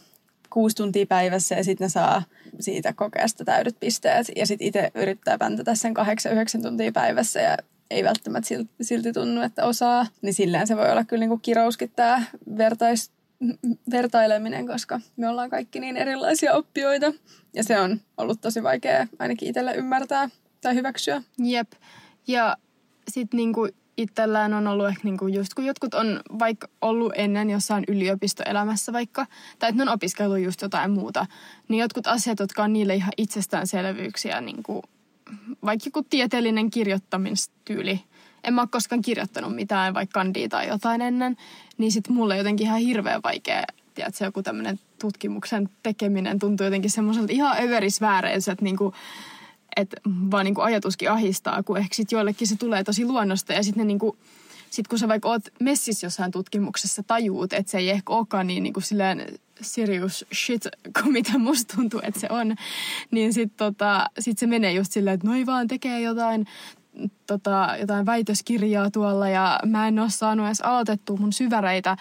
kuusi 0.51 0.77
tuntia 0.77 1.07
päivässä 1.07 1.55
ja 1.55 1.65
sitten 1.65 1.85
ne 1.85 1.89
saa 1.89 2.23
siitä 2.61 2.93
kokeesta 2.93 3.45
täydet 3.45 3.77
pisteet. 3.81 4.27
Ja 4.37 4.47
sitten 4.47 4.67
itse 4.67 4.91
yrittää 4.95 5.39
päntätä 5.39 5.75
sen 5.75 5.95
kahdeksan, 5.95 6.33
yhdeksän 6.33 6.63
tuntia 6.63 6.93
päivässä 6.93 7.41
ja 7.41 7.57
ei 7.91 8.05
välttämättä 8.05 8.49
silti, 8.49 8.71
silti 8.81 9.13
tunnu, 9.13 9.41
että 9.41 9.65
osaa. 9.65 10.07
Niin 10.23 10.35
silleen 10.35 10.67
se 10.67 10.77
voi 10.77 10.91
olla 10.91 11.05
kyllä 11.05 11.21
niinku 11.21 11.39
kirouskin 11.39 11.93
tämä 11.97 12.23
vertais, 12.59 13.11
vertaileminen, 13.91 14.67
koska 14.67 15.01
me 15.17 15.29
ollaan 15.29 15.51
kaikki 15.51 15.81
niin 15.81 15.97
erilaisia 15.97 16.55
oppijoita. 16.55 17.13
Ja 17.55 17.65
se 17.65 17.81
on 17.81 18.01
ollut 18.17 18.41
tosi 18.41 18.63
vaikea 18.63 19.07
ainakin 19.19 19.49
itselle 19.49 19.75
ymmärtää 19.75 20.29
tai 20.61 20.75
hyväksyä. 20.75 21.23
Jep. 21.39 21.73
Ja 22.27 22.57
sitten 23.11 23.39
niinku 23.39 23.69
itsellään 23.97 24.55
on 24.55 24.67
ollut 24.67 24.89
ehkä 24.89 25.01
niinku 25.05 25.27
just 25.27 25.55
kun 25.55 25.67
jotkut 25.67 25.95
on 25.95 26.21
vaikka 26.39 26.69
ollut 26.81 27.13
ennen 27.17 27.51
jossain 27.51 27.85
yliopistoelämässä 27.89 28.93
vaikka, 28.93 29.27
tai 29.59 29.71
että 29.71 29.85
ne 29.85 29.91
on 29.91 29.95
opiskellut 29.95 30.39
just 30.39 30.63
jotain 30.63 30.91
muuta, 30.91 31.27
niin 31.69 31.81
jotkut 31.81 32.07
asiat, 32.07 32.39
jotka 32.39 32.63
on 32.63 32.73
niille 32.73 32.95
ihan 32.95 33.13
itsestäänselvyyksiä, 33.17 34.41
niinku, 34.41 34.83
vaikka 35.65 35.87
joku 35.87 36.03
tieteellinen 36.11 36.71
kirjoittamistyyli, 36.71 38.01
en 38.45 38.55
mä 38.55 38.61
ole 38.61 38.69
koskaan 38.73 39.03
kirjoittanut 39.03 39.55
mitään, 39.55 39.95
vaikka 39.95 40.21
kandia 40.21 40.49
tai 40.49 40.69
jotain 40.69 41.01
ennen, 41.01 41.37
niin 41.79 41.93
sitten 41.93 42.15
mulle 42.15 42.37
jotenkin 42.37 42.67
ihan 42.67 42.81
hirveän 42.81 43.23
vaikea, 43.23 43.65
tiedätkö, 43.95 44.25
joku 44.25 44.43
tämmöinen 44.43 44.81
tutkimuksen 45.01 45.69
tekeminen 45.83 46.39
tuntuu 46.39 46.65
jotenkin 46.65 46.91
semmoiselta 46.91 47.33
ihan 47.33 47.57
överisvääreiltä, 47.63 48.53
että 48.53 48.65
niinku, 48.65 48.95
että 49.77 49.97
vaan 50.07 50.45
niin 50.45 50.55
kuin 50.55 50.65
ajatuskin 50.65 51.11
ahistaa, 51.11 51.63
kun 51.63 51.79
ehkä 51.79 51.95
sitten 51.95 52.17
joillekin 52.17 52.49
se 52.49 52.57
tulee 52.57 52.85
tosi 52.85 53.05
luonnosta 53.05 53.53
ja 53.53 53.63
sitten 53.63 53.87
niin 53.87 53.99
kuin, 53.99 54.17
sit 54.71 54.89
kun 54.89 54.99
sä 54.99 55.09
vaikka 55.09 55.29
oot 55.29 55.43
messissä 55.61 56.07
jossain 56.07 56.31
tutkimuksessa 56.31 57.03
tajuut, 57.03 57.53
että 57.53 57.71
se 57.71 57.79
ei 57.79 57.91
ehkä 57.91 58.13
olekaan 58.13 58.47
niin, 58.47 58.63
niin 58.63 58.73
kuin 58.73 58.85
silleen 58.85 59.39
serious 59.61 60.25
shit 60.35 60.67
kuin 61.03 61.13
mitä 61.13 61.39
musta 61.39 61.77
tuntuu, 61.77 62.01
että 62.03 62.21
se 62.21 62.27
on, 62.31 62.57
niin 63.11 63.33
sitten 63.33 63.57
tota, 63.57 64.11
sit 64.19 64.39
se 64.39 64.47
menee 64.47 64.73
just 64.73 64.93
silleen, 64.93 65.15
että 65.15 65.27
noi 65.27 65.47
vaan 65.47 65.69
tekee 65.69 66.01
jotain 66.01 66.47
tota, 67.27 67.77
jotain 67.81 68.07
väitöskirjaa 68.07 68.91
tuolla 68.91 69.29
ja 69.29 69.61
mä 69.67 69.89
en 69.89 69.99
ole 69.99 70.11
saanut 70.11 70.47
edes 70.47 70.61
aloitettua 70.61 71.17
mun 71.17 71.33
syväreitä. 71.33 71.97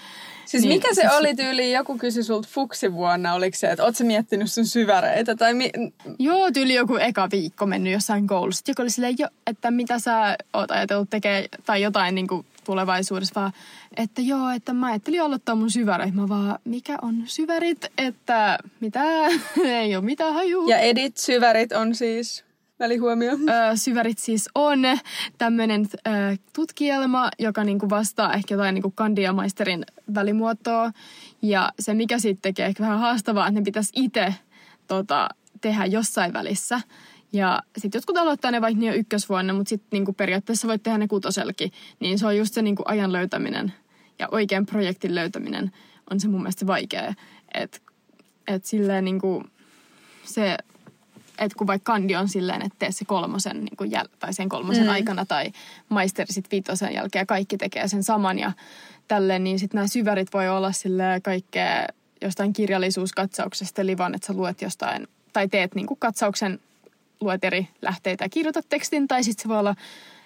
Siis 0.45 0.63
niin, 0.63 0.73
mikä 0.73 0.87
se 0.93 1.01
siis... 1.01 1.13
oli 1.13 1.35
tyyli, 1.35 1.71
joku 1.71 1.97
kysyi 1.97 2.23
sulta 2.23 2.47
fuksivuonna, 2.51 3.33
oliko 3.33 3.57
se, 3.57 3.67
että 3.67 3.83
oot 3.83 3.95
sä 3.95 4.03
miettinyt 4.03 4.51
sun 4.51 4.65
syväreitä? 4.65 5.35
Tai 5.35 5.53
mi... 5.53 5.71
Joo, 6.19 6.51
tyyli 6.51 6.73
joku 6.73 6.95
eka 6.95 7.27
viikko 7.31 7.65
mennyt 7.65 7.93
jossain 7.93 8.27
koulussa. 8.27 8.63
Joku 8.67 8.81
oli 8.81 8.89
silleen, 8.89 9.15
jo, 9.19 9.27
että 9.47 9.71
mitä 9.71 9.99
sä 9.99 10.37
oot 10.53 10.71
ajatellut 10.71 11.09
tekee 11.09 11.47
tai 11.65 11.81
jotain 11.81 12.15
niin 12.15 12.27
kuin 12.27 12.45
tulevaisuudessa, 12.63 13.41
vaan 13.41 13.53
että 13.97 14.21
joo, 14.21 14.49
että 14.49 14.73
mä 14.73 14.87
ajattelin 14.87 15.21
aloittaa 15.21 15.55
mun 15.55 15.71
syvärit. 15.71 16.13
Mä 16.13 16.29
vaan, 16.29 16.59
mikä 16.63 16.97
on 17.01 17.23
syvärit, 17.25 17.85
että 17.97 18.57
mitä, 18.79 19.03
ei 19.81 19.95
ole 19.95 20.05
mitään 20.05 20.33
hajua. 20.33 20.69
Ja 20.69 20.77
edit 20.77 21.17
syvärit 21.17 21.71
on 21.71 21.95
siis 21.95 22.45
välihuomio. 22.79 23.31
Öö, 23.31 23.75
syvärit 23.75 24.17
siis 24.17 24.49
on 24.55 24.79
tämmöinen 25.37 25.87
tutkielma, 26.53 27.29
joka 27.39 27.63
niinku 27.63 27.89
vastaa 27.89 28.33
ehkä 28.33 28.53
jotain 28.53 28.73
niinku 28.73 28.91
kandiamaisterin 28.91 29.85
välimuotoa. 30.15 30.91
Ja 31.41 31.71
se, 31.79 31.93
mikä 31.93 32.19
sitten 32.19 32.41
tekee 32.41 32.65
ehkä 32.65 32.83
vähän 32.83 32.99
haastavaa, 32.99 33.47
että 33.47 33.59
ne 33.59 33.63
pitäisi 33.63 33.91
itse 33.95 34.35
tota, 34.87 35.29
tehdä 35.61 35.85
jossain 35.85 36.33
välissä. 36.33 36.81
Ja 37.33 37.63
sitten 37.77 37.99
jotkut 37.99 38.17
aloittaa 38.17 38.51
ne 38.51 38.61
vaikka 38.61 38.79
niin 38.79 38.93
ykkösvuonna, 38.93 39.53
mutta 39.53 39.69
sitten 39.69 39.87
niinku 39.91 40.13
periaatteessa 40.13 40.67
voit 40.67 40.83
tehdä 40.83 40.97
ne 40.97 41.07
kutoselki. 41.07 41.71
Niin 41.99 42.19
se 42.19 42.27
on 42.27 42.37
just 42.37 42.53
se 42.53 42.61
niinku 42.61 42.83
ajan 42.85 43.11
löytäminen 43.11 43.73
ja 44.19 44.27
oikean 44.31 44.65
projektin 44.65 45.15
löytäminen 45.15 45.71
on 46.11 46.19
se 46.19 46.27
mun 46.27 46.41
mielestä 46.41 46.67
vaikea. 46.67 47.13
Että 47.53 47.77
et 48.47 48.65
silleen 48.65 49.05
niinku 49.05 49.43
se 50.23 50.57
että 51.39 51.57
kun 51.57 51.67
vaikka 51.67 51.91
kandi 51.93 52.15
on 52.15 52.29
silleen, 52.29 52.61
että 52.61 52.75
tee 52.79 52.91
se 52.91 53.05
kolmosen 53.05 53.65
niin 53.65 53.77
kuin 53.77 53.91
jäl- 53.91 54.17
tai 54.19 54.33
sen 54.33 54.49
kolmosen 54.49 54.83
mm. 54.83 54.89
aikana 54.89 55.25
tai 55.25 55.51
maisteri 55.89 56.33
sitten 56.33 56.51
viitosen 56.51 56.93
jälkeen 56.93 57.21
ja 57.21 57.25
kaikki 57.25 57.57
tekee 57.57 57.87
sen 57.87 58.03
saman 58.03 58.39
ja 58.39 58.51
tälleen, 59.07 59.43
niin 59.43 59.59
sitten 59.59 59.77
nämä 59.77 59.87
syvärit 59.87 60.33
voi 60.33 60.49
olla 60.49 60.71
sille 60.71 61.03
kaikkea 61.23 61.87
jostain 62.21 62.53
kirjallisuuskatsauksesta, 62.53 63.81
eli 63.81 63.97
vaan, 63.97 64.15
että 64.15 64.27
sä 64.27 64.33
luet 64.33 64.61
jostain, 64.61 65.07
tai 65.33 65.47
teet 65.47 65.75
niin 65.75 65.87
kuin 65.87 65.99
katsauksen, 65.99 66.59
luet 67.21 67.43
eri 67.43 67.67
lähteitä 67.81 68.25
ja 68.25 68.29
kirjoitat 68.29 68.65
tekstin, 68.69 69.07
tai 69.07 69.23
sitten 69.23 69.43
se 69.43 69.49
voi 69.49 69.59
olla, 69.59 69.75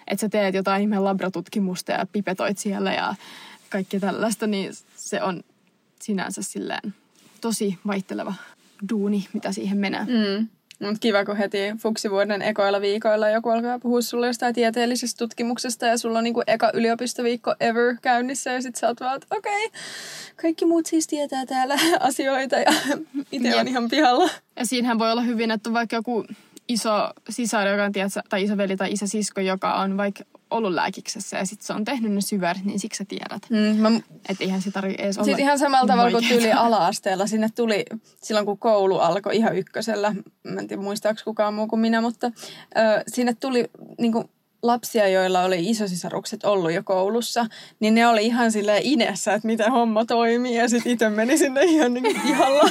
että 0.06 0.20
sä 0.20 0.28
teet 0.28 0.54
jotain 0.54 0.82
ihmeen 0.82 1.04
labratutkimusta 1.04 1.92
ja 1.92 2.06
pipetoit 2.12 2.58
siellä 2.58 2.92
ja 2.92 3.14
kaikki 3.68 4.00
tällaista, 4.00 4.46
niin 4.46 4.72
se 4.96 5.22
on 5.22 5.42
sinänsä 6.00 6.42
silleen 6.42 6.94
tosi 7.40 7.78
vaihteleva 7.86 8.34
duuni, 8.88 9.28
mitä 9.32 9.52
siihen 9.52 9.78
menee. 9.78 10.04
Mm. 10.04 10.48
Mutta 10.80 10.98
kiva, 11.00 11.24
kun 11.24 11.36
heti 11.36 11.58
fuksivuoden 11.78 12.42
ekoilla 12.42 12.80
viikoilla 12.80 13.28
joku 13.28 13.48
alkaa 13.48 13.78
puhua 13.78 14.02
sulle 14.02 14.26
jostain 14.26 14.54
tieteellisestä 14.54 15.18
tutkimuksesta 15.18 15.86
ja 15.86 15.98
sulla 15.98 16.18
on 16.18 16.24
niinku 16.24 16.42
eka 16.46 16.70
yliopistoviikko 16.74 17.54
ever 17.60 17.96
käynnissä 18.02 18.52
ja 18.52 18.62
sit 18.62 18.76
sä 18.76 18.88
oot 18.88 19.00
vaan, 19.00 19.16
että 19.16 19.36
okei, 19.36 19.66
okay, 19.66 19.80
kaikki 20.42 20.64
muut 20.64 20.86
siis 20.86 21.06
tietää 21.06 21.46
täällä 21.46 21.78
asioita 22.00 22.56
ja 22.56 22.72
itse 23.32 23.56
on 23.56 23.68
ihan 23.68 23.88
pihalla. 23.88 24.30
Ja 24.56 24.66
siinähän 24.66 24.98
voi 24.98 25.12
olla 25.12 25.22
hyvin, 25.22 25.50
että 25.50 25.72
vaikka 25.72 25.96
joku 25.96 26.24
iso 26.68 27.10
sisar, 27.30 27.68
joka 27.68 27.84
on, 27.84 27.92
tiedät, 27.92 28.12
tai 28.28 28.42
isoveli 28.42 28.76
tai 28.76 28.92
isäsisko, 28.92 29.40
joka 29.40 29.74
on 29.74 29.96
vaikka 29.96 30.24
ollut 30.50 30.72
lääkiksessä 30.72 31.36
ja 31.38 31.46
sitten 31.46 31.66
se 31.66 31.72
on 31.72 31.84
tehnyt 31.84 32.12
ne 32.12 32.20
syvärit, 32.20 32.64
niin 32.64 32.80
siksi 32.80 32.98
sä 32.98 33.04
tiedät. 33.04 33.42
Mm, 33.50 33.80
mä... 33.80 34.00
Että 34.28 34.44
eihän 34.44 34.62
se 34.62 34.70
tarvitse 34.70 35.02
edes 35.02 35.18
olla 35.18 35.24
Sitten 35.24 35.44
ihan 35.44 35.58
samalla 35.58 35.86
tavalla 35.86 36.10
kuin 36.10 36.28
tyyli 36.28 36.52
ala-asteella. 36.52 37.26
Sinne 37.26 37.48
tuli 37.54 37.84
silloin, 38.22 38.46
kun 38.46 38.58
koulu 38.58 38.98
alkoi 38.98 39.36
ihan 39.36 39.56
ykkösellä. 39.56 40.14
Mä 40.42 40.60
en 40.60 40.68
tiedä 40.68 40.82
muistaako 40.82 41.20
kukaan 41.24 41.54
muu 41.54 41.66
kuin 41.66 41.80
minä, 41.80 42.00
mutta 42.00 42.26
ö, 42.26 42.30
sinne 43.08 43.34
tuli 43.34 43.70
niin 43.98 44.12
kuin, 44.12 44.30
lapsia, 44.62 45.08
joilla 45.08 45.42
oli 45.42 45.70
isosisarukset 45.70 46.44
ollut 46.44 46.72
jo 46.72 46.82
koulussa, 46.82 47.46
niin 47.80 47.94
ne 47.94 48.06
oli 48.06 48.26
ihan 48.26 48.52
sille 48.52 48.80
inessä, 48.82 49.34
että 49.34 49.46
miten 49.46 49.72
homma 49.72 50.04
toimii. 50.04 50.56
Ja 50.56 50.68
sitten 50.68 50.92
itse 50.92 51.08
meni 51.08 51.38
sinne 51.38 51.62
ihan 51.62 51.94
niin 51.94 52.20
ihalla. 52.26 52.70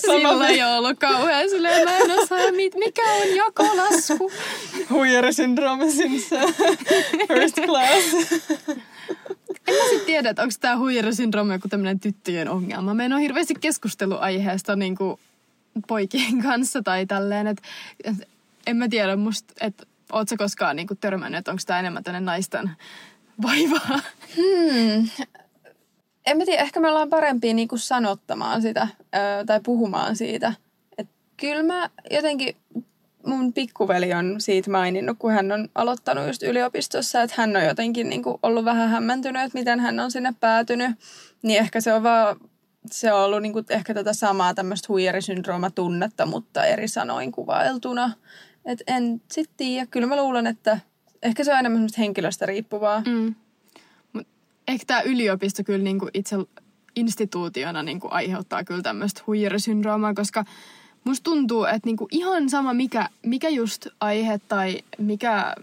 Sillä 0.00 0.48
ei 0.48 0.62
ollut 0.62 0.98
kauhean 0.98 1.50
silleen, 1.50 1.84
mä 1.84 1.98
en 1.98 2.10
osaa, 2.10 2.52
mikä 2.76 3.02
on 3.02 3.36
jakolasku. 3.36 4.32
Huijarisyndrooma 4.90 5.90
since 5.90 6.36
first 7.28 7.60
class. 7.64 8.14
En 9.68 9.74
mä 9.74 9.82
sitten 9.82 10.06
tiedä, 10.06 10.30
että 10.30 10.42
onko 10.42 10.54
tämä 10.60 10.78
huijarisyndrooma 10.78 11.52
joku 11.52 11.68
tämmöinen 11.68 12.00
tyttöjen 12.00 12.48
ongelma. 12.48 12.94
Mä 12.94 13.04
en 13.04 13.12
ole 13.12 13.22
hirveästi 13.22 13.54
keskustellut 13.60 14.18
aiheesta 14.20 14.76
niin 14.76 14.96
kuin 14.96 15.20
poikien 15.86 16.42
kanssa 16.42 16.82
tai 16.82 17.06
tälleen, 17.06 17.46
että 17.46 17.62
en 18.66 18.76
mä 18.76 18.88
tiedä 18.88 19.16
musta, 19.16 19.54
että 19.60 19.86
Oletko 20.12 20.34
koskaan 20.38 20.76
niin 20.76 20.86
kuin, 20.86 20.98
törmännyt, 20.98 21.38
että 21.38 21.50
onko 21.50 21.62
tämä 21.66 21.78
enemmän 21.78 22.04
tänne 22.04 22.20
naisten 22.20 22.70
vaivaa? 23.42 24.00
Hmm. 24.36 25.08
En 26.26 26.38
mä 26.38 26.44
tiedä, 26.44 26.62
ehkä 26.62 26.80
me 26.80 26.88
ollaan 26.88 27.10
parempia 27.10 27.54
niin 27.54 27.68
kuin 27.68 27.78
sanottamaan 27.78 28.62
sitä 28.62 28.88
öö, 29.14 29.44
tai 29.44 29.60
puhumaan 29.60 30.16
siitä. 30.16 30.52
Et 30.98 31.08
kyllä 31.36 31.62
mä 31.62 31.90
jotenkin, 32.10 32.56
mun 33.26 33.52
pikkuveli 33.52 34.14
on 34.14 34.34
siitä 34.38 34.70
maininnut, 34.70 35.18
kun 35.18 35.32
hän 35.32 35.52
on 35.52 35.68
aloittanut 35.74 36.26
just 36.26 36.42
yliopistossa, 36.42 37.22
että 37.22 37.34
hän 37.38 37.56
on 37.56 37.64
jotenkin 37.64 38.08
niin 38.08 38.22
kuin 38.22 38.38
ollut 38.42 38.64
vähän 38.64 38.88
hämmentynyt, 38.88 39.42
että 39.42 39.58
miten 39.58 39.80
hän 39.80 40.00
on 40.00 40.10
sinne 40.10 40.34
päätynyt. 40.40 40.90
Niin 41.42 41.60
ehkä 41.60 41.80
se 41.80 41.94
on 41.94 42.02
vaan 42.02 42.36
se 42.90 43.12
on 43.12 43.24
ollut 43.24 43.42
niin 43.42 43.52
kuin 43.52 43.64
ehkä 43.68 43.94
tätä 43.94 44.12
samaa 44.12 44.54
tämmöistä 44.54 44.86
huijarisyndroomatunnetta, 44.88 46.26
mutta 46.26 46.64
eri 46.64 46.88
sanoin 46.88 47.32
kuvailtuna. 47.32 48.12
Et 48.64 48.82
en 48.86 49.22
sit 49.30 49.50
tiedä. 49.56 49.86
Kyllä 49.86 50.06
mä 50.06 50.16
luulen, 50.16 50.46
että 50.46 50.80
ehkä 51.22 51.44
se 51.44 51.52
on 51.52 51.58
enemmän 51.58 51.88
henkilöstä 51.98 52.46
riippuvaa. 52.46 53.02
Mm. 53.06 53.34
Mut 54.12 54.26
ehkä 54.68 54.86
tämä 54.86 55.02
yliopisto 55.02 55.64
kyllä 55.64 55.84
niinku 55.84 56.08
itse 56.14 56.36
instituutiona 56.96 57.82
niinku 57.82 58.08
aiheuttaa 58.10 58.64
kyllä 58.64 58.82
tämmöistä 58.82 59.22
huijarisyndroomaa, 59.26 60.14
koska 60.14 60.44
musta 61.04 61.24
tuntuu, 61.24 61.64
että 61.64 61.80
niinku 61.84 62.08
ihan 62.10 62.50
sama 62.50 62.74
mikä, 62.74 63.08
mikä 63.22 63.48
just 63.48 63.86
aihe 64.00 64.40
tai 64.48 64.82
mikä, 64.98 65.54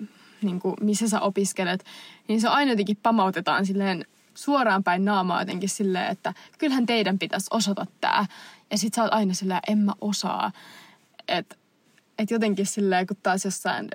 niinku, 0.41 0.75
missä 0.81 1.09
sä 1.09 1.19
opiskelet, 1.19 1.85
niin 2.27 2.41
se 2.41 2.47
aina 2.47 2.71
jotenkin 2.71 2.97
pamautetaan 3.03 3.65
silleen 3.65 4.05
suoraan 4.35 4.83
päin 4.83 5.05
naamaa 5.05 5.41
jotenkin 5.41 5.69
silleen, 5.69 6.11
että 6.11 6.33
kyllähän 6.57 6.85
teidän 6.85 7.19
pitäisi 7.19 7.47
osata 7.51 7.85
tämä. 8.01 8.25
Ja 8.71 8.77
sit 8.77 8.93
sä 8.93 9.03
oot 9.03 9.13
aina 9.13 9.33
silleen, 9.33 9.61
en 9.67 9.77
mä 9.77 9.93
osaa. 10.01 10.51
Että 11.27 11.55
et 12.21 12.31
jotenkin 12.31 12.65
silleen, 12.65 13.07
kun 13.07 13.17
taas 13.23 13.45
jossain 13.45 13.89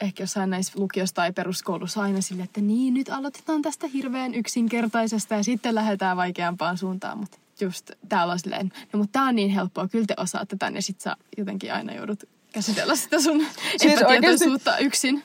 ehkä 0.00 0.22
jossain 0.22 0.50
näissä 0.50 0.72
lukiossa 0.76 1.14
tai 1.14 1.32
peruskoulussa 1.32 2.02
aina 2.02 2.20
silleen, 2.20 2.44
että 2.44 2.60
niin, 2.60 2.94
nyt 2.94 3.08
aloitetaan 3.08 3.62
tästä 3.62 3.86
hirveän 3.86 4.34
yksinkertaisesta 4.34 5.34
ja 5.34 5.44
sitten 5.44 5.74
lähdetään 5.74 6.16
vaikeampaan 6.16 6.78
suuntaan. 6.78 7.18
Mutta 7.18 7.38
just 7.60 7.90
täällä 8.08 8.32
on 8.32 8.38
silleen, 8.38 8.72
no 8.92 8.98
mutta 8.98 9.12
tää 9.12 9.28
on 9.28 9.36
niin 9.36 9.50
helppoa, 9.50 9.88
kyllä 9.88 10.04
te 10.06 10.14
osaatte 10.16 10.56
tämän 10.56 10.74
ja 10.74 10.82
sit 10.82 11.00
sä 11.00 11.16
jotenkin 11.36 11.72
aina 11.72 11.94
joudut 11.94 12.24
käsitellä 12.52 12.96
sitä 12.96 13.20
sun 13.20 13.46
Siis 13.76 13.92
epätietoisuutta 13.92 14.78
yksin. 14.78 15.22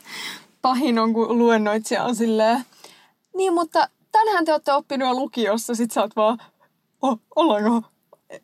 Pahin 0.62 1.00
on, 1.00 1.14
kun 1.14 1.38
luennoitsija 1.38 2.04
on 2.04 2.16
silleen, 2.16 2.66
niin 3.36 3.54
mutta 3.54 3.90
tänhän 4.12 4.46
te 4.46 4.52
olette 4.52 4.74
oppinut 4.74 5.08
jo 5.08 5.14
lukiossa, 5.14 5.76
sit 5.76 5.92
sä 5.92 6.02
oot 6.02 6.16
vaan, 6.16 6.38
oh, 7.02 7.20
ollaanko? 7.36 7.84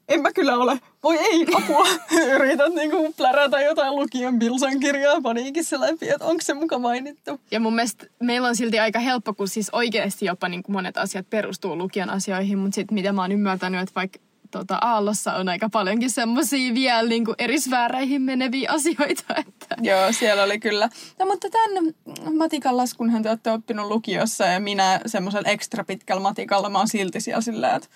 En 0.10 0.22
mä 0.22 0.34
kyllä 0.34 0.58
ole. 0.58 0.80
Voi 1.06 1.18
ei, 1.18 1.46
apua. 1.56 1.88
Yrität 2.36 2.74
niinku 2.74 3.14
plärätä 3.18 3.62
jotain 3.62 3.96
lukion 3.96 4.40
Bilsan 4.40 4.80
kirjaa 4.80 5.22
paniikissa 5.22 5.80
läpi, 5.80 6.10
että 6.10 6.26
onko 6.26 6.42
se 6.42 6.54
muka 6.54 6.80
mainittu. 6.80 7.40
Ja 7.52 7.60
mun 7.60 7.76
mielestä 7.76 8.06
meillä 8.20 8.48
on 8.48 8.56
silti 8.56 8.80
aika 8.80 9.00
helppo, 9.00 9.34
kun 9.34 9.48
siis 9.48 9.70
oikeasti 9.72 10.26
jopa 10.26 10.50
niin 10.50 10.64
kuin 10.64 10.74
monet 10.74 10.98
asiat 10.98 11.30
perustuu 11.30 11.78
lukion 11.78 12.10
asioihin, 12.10 12.58
mutta 12.58 12.76
sitten 12.76 12.96
mitä 12.96 13.14
mä 13.14 13.22
oon 13.22 13.32
ymmärtänyt, 13.32 13.82
että 13.82 13.96
vaikka 13.96 14.20
tota, 14.52 14.78
Aallossa 14.82 15.34
on 15.34 15.50
aika 15.50 15.70
paljonkin 15.70 16.10
semmoisia 16.10 16.74
vielä 16.74 17.10
niin 17.10 17.26
kuin 17.26 17.36
eri 17.40 17.60
sfääreihin 17.60 18.22
meneviä 18.22 18.72
asioita. 18.72 19.24
Että... 19.48 19.76
Joo, 19.82 20.12
siellä 20.12 20.44
oli 20.44 20.60
kyllä. 20.60 20.90
No, 21.20 21.26
mutta 21.26 21.48
tämän 21.50 21.94
matikan 22.34 22.78
laskunhan 22.78 23.24
te 23.24 23.30
olette 23.30 23.52
oppinut 23.52 23.88
lukiossa 23.88 24.46
ja 24.46 24.60
minä 24.60 25.00
semmoisella 25.06 25.50
ekstra 25.50 25.84
pitkällä 25.84 26.22
matikalla 26.22 26.70
mä 26.70 26.78
oon 26.78 26.88
silti 26.88 27.22
siellä 27.22 27.42
silleen, 27.42 27.76
että 27.76 27.88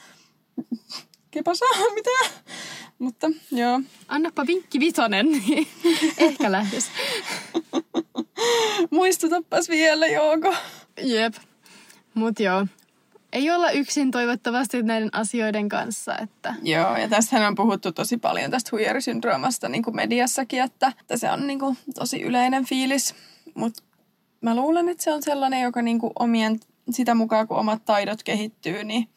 kipasa, 1.32 1.66
mitä? 1.96 2.10
Mutta 3.00 3.28
joo. 3.52 3.82
Annapa 4.08 4.48
vinkki 4.48 4.80
vitonen, 4.80 5.32
niin 5.32 5.68
ehkä 6.18 6.52
lähtis. 6.52 6.88
Muistutapas 8.92 9.70
vielä, 9.70 10.08
Jouko. 10.08 10.56
Jep. 11.02 11.34
Mut 12.14 12.40
joo. 12.40 12.68
Ei 13.34 13.52
olla 13.52 13.72
yksin 13.72 14.12
toivottavasti 14.12 14.84
näiden 14.84 15.10
asioiden 15.12 15.70
kanssa, 15.70 16.18
että... 16.18 16.56
Joo, 16.64 16.98
ja 16.98 17.10
tästähän 17.10 17.48
on 17.48 17.56
puhuttu 17.56 17.92
tosi 17.92 18.18
paljon 18.18 18.52
tästä 18.52 18.70
huijarisyndroomasta 18.72 19.70
niin 19.70 19.84
kuin 19.84 19.96
mediassakin, 19.96 20.62
että, 20.64 20.94
että 21.02 21.18
se 21.18 21.32
on 21.32 21.48
niin 21.48 21.60
kuin 21.60 21.78
tosi 21.96 22.22
yleinen 22.22 22.66
fiilis. 22.66 23.16
Mutta 23.56 23.84
mä 24.42 24.56
luulen, 24.56 24.90
että 24.90 25.04
se 25.04 25.12
on 25.12 25.24
sellainen, 25.24 25.62
joka 25.62 25.82
niin 25.82 26.00
kuin 26.00 26.12
omien, 26.20 26.60
sitä 26.92 27.16
mukaan 27.16 27.48
kun 27.48 27.58
omat 27.58 27.86
taidot 27.86 28.24
kehittyy, 28.24 28.84
niin 28.84 29.10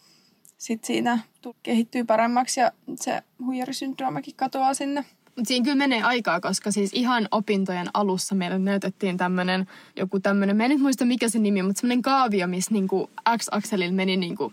sit 0.62 0.85
siinä 0.85 1.18
kehittyy 1.62 2.05
paremmaksi 2.05 2.61
ja 2.61 2.72
se 2.96 3.22
huijarisyndroomakin 3.44 4.35
katoaa 4.37 4.75
sinne. 4.75 5.05
Siinä 5.44 5.64
kyllä 5.64 5.77
menee 5.77 6.03
aikaa, 6.03 6.40
koska 6.40 6.70
siis 6.70 6.90
ihan 6.92 7.29
opintojen 7.31 7.87
alussa 7.94 8.35
meille 8.35 8.59
näytettiin 8.59 9.16
tämmöinen, 9.16 9.66
joku 9.96 10.20
tämmöinen, 10.20 10.57
mä 10.57 10.64
en 10.64 10.70
nyt 10.70 10.81
muista 10.81 11.05
mikä 11.05 11.29
se 11.29 11.38
nimi, 11.38 11.62
mutta 11.62 11.81
semmoinen 11.81 12.03
kaavio, 12.03 12.46
missä 12.46 12.70
niinku 12.70 13.11
X-akselilla 13.38 13.94
meni 13.94 14.16
niinku 14.16 14.53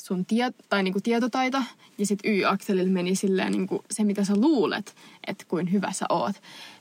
sun 0.00 0.24
tie, 0.24 0.52
tai 0.68 0.82
niinku 0.82 1.00
tietotaito, 1.00 1.58
ja 1.98 2.06
sitten 2.06 2.32
Y-akselilla 2.34 2.92
meni 2.92 3.14
silleen 3.14 3.52
niinku 3.52 3.84
se, 3.90 4.04
mitä 4.04 4.24
sä 4.24 4.36
luulet, 4.36 4.94
että 5.26 5.44
kuin 5.48 5.72
hyvä 5.72 5.92
sä 5.92 6.06
oot. 6.08 6.36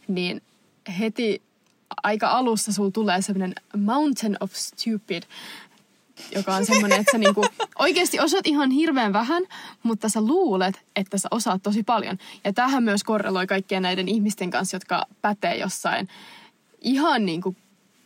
Niin 0.08 0.41
heti 1.00 1.41
aika 2.04 2.28
alussa 2.28 2.74
sulla 2.74 2.91
tulee 2.91 3.22
semmoinen 3.22 3.56
mountain 3.78 4.38
of 4.39 4.52
stupid, 4.54 5.24
joka 6.36 6.55
on 6.55 6.65
semmoinen, 6.65 6.99
että 6.99 7.12
sä 7.12 7.17
niinku 7.17 7.45
oikeasti 7.79 8.19
osaat 8.19 8.47
ihan 8.47 8.71
hirveän 8.71 9.13
vähän, 9.13 9.43
mutta 9.84 10.10
sä 10.10 10.21
luulet, 10.21 10.82
että 10.95 11.17
sä 11.17 11.27
osaat 11.32 11.63
tosi 11.63 11.84
paljon. 11.84 12.17
Ja 12.43 12.53
tähän 12.53 12.84
myös 12.84 13.03
korreloi 13.03 13.47
kaikkien 13.47 13.84
näiden 13.84 14.08
ihmisten 14.08 14.49
kanssa, 14.49 14.75
jotka 14.75 15.05
pätee 15.21 15.58
jossain 15.58 16.08
ihan 16.82 17.25
niinku 17.25 17.55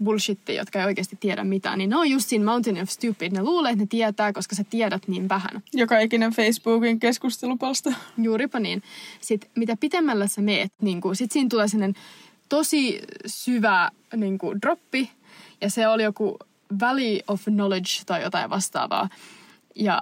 bullshittia, 0.04 0.56
jotka 0.56 0.80
ei 0.80 0.86
oikeasti 0.86 1.18
tiedä 1.20 1.44
mitään, 1.44 1.78
niin 1.78 1.90
ne 1.90 1.96
on 1.96 2.10
just 2.10 2.30
siinä 2.30 2.46
Mountain 2.46 2.82
of 2.82 2.90
Stupid. 2.90 3.32
Ne 3.32 3.44
luulee, 3.44 3.72
että 3.72 3.84
ne 3.84 3.88
tietää, 3.88 4.34
koska 4.34 4.56
sä 4.56 4.64
tiedät 4.64 5.08
niin 5.08 5.30
vähän. 5.30 5.64
Joka 5.74 6.00
ikinen 6.00 6.32
Facebookin 6.32 7.00
keskustelupalsta. 7.00 7.94
Juuripa 8.18 8.60
niin. 8.60 8.84
Sitten 9.22 9.50
mitä 9.56 9.78
pitemmällä 9.80 10.28
sä 10.28 10.42
meet, 10.42 10.72
niin 10.82 11.02
kuin, 11.02 11.16
sit 11.16 11.32
siinä 11.32 11.50
tulee 11.50 11.68
sellainen 11.68 12.02
tosi 12.50 13.02
syvä 13.26 13.92
niin 14.16 14.38
kuin, 14.38 14.62
droppi. 14.62 15.12
Ja 15.62 15.70
se 15.70 15.88
oli 15.88 16.04
joku 16.04 16.38
Valley 16.80 17.20
of 17.28 17.44
Knowledge 17.44 18.04
tai 18.06 18.22
jotain 18.22 18.50
vastaavaa. 18.50 19.10
Ja 19.76 20.02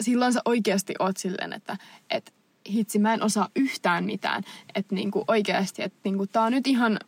silloin 0.00 0.32
sä 0.32 0.40
oikeasti 0.44 0.94
oot 0.98 1.16
silleen, 1.16 1.52
että, 1.52 1.76
että 2.10 2.32
hitsi, 2.70 2.98
mä 2.98 3.14
en 3.14 3.22
osaa 3.22 3.48
yhtään 3.56 4.04
mitään. 4.04 4.42
Että 4.74 4.94
niinku 4.94 5.24
oikeasti, 5.28 5.82
että 5.82 5.98
niinku, 6.04 6.26
tää 6.26 6.42
on 6.42 6.52
nyt 6.52 6.66
ihan, 6.66 6.98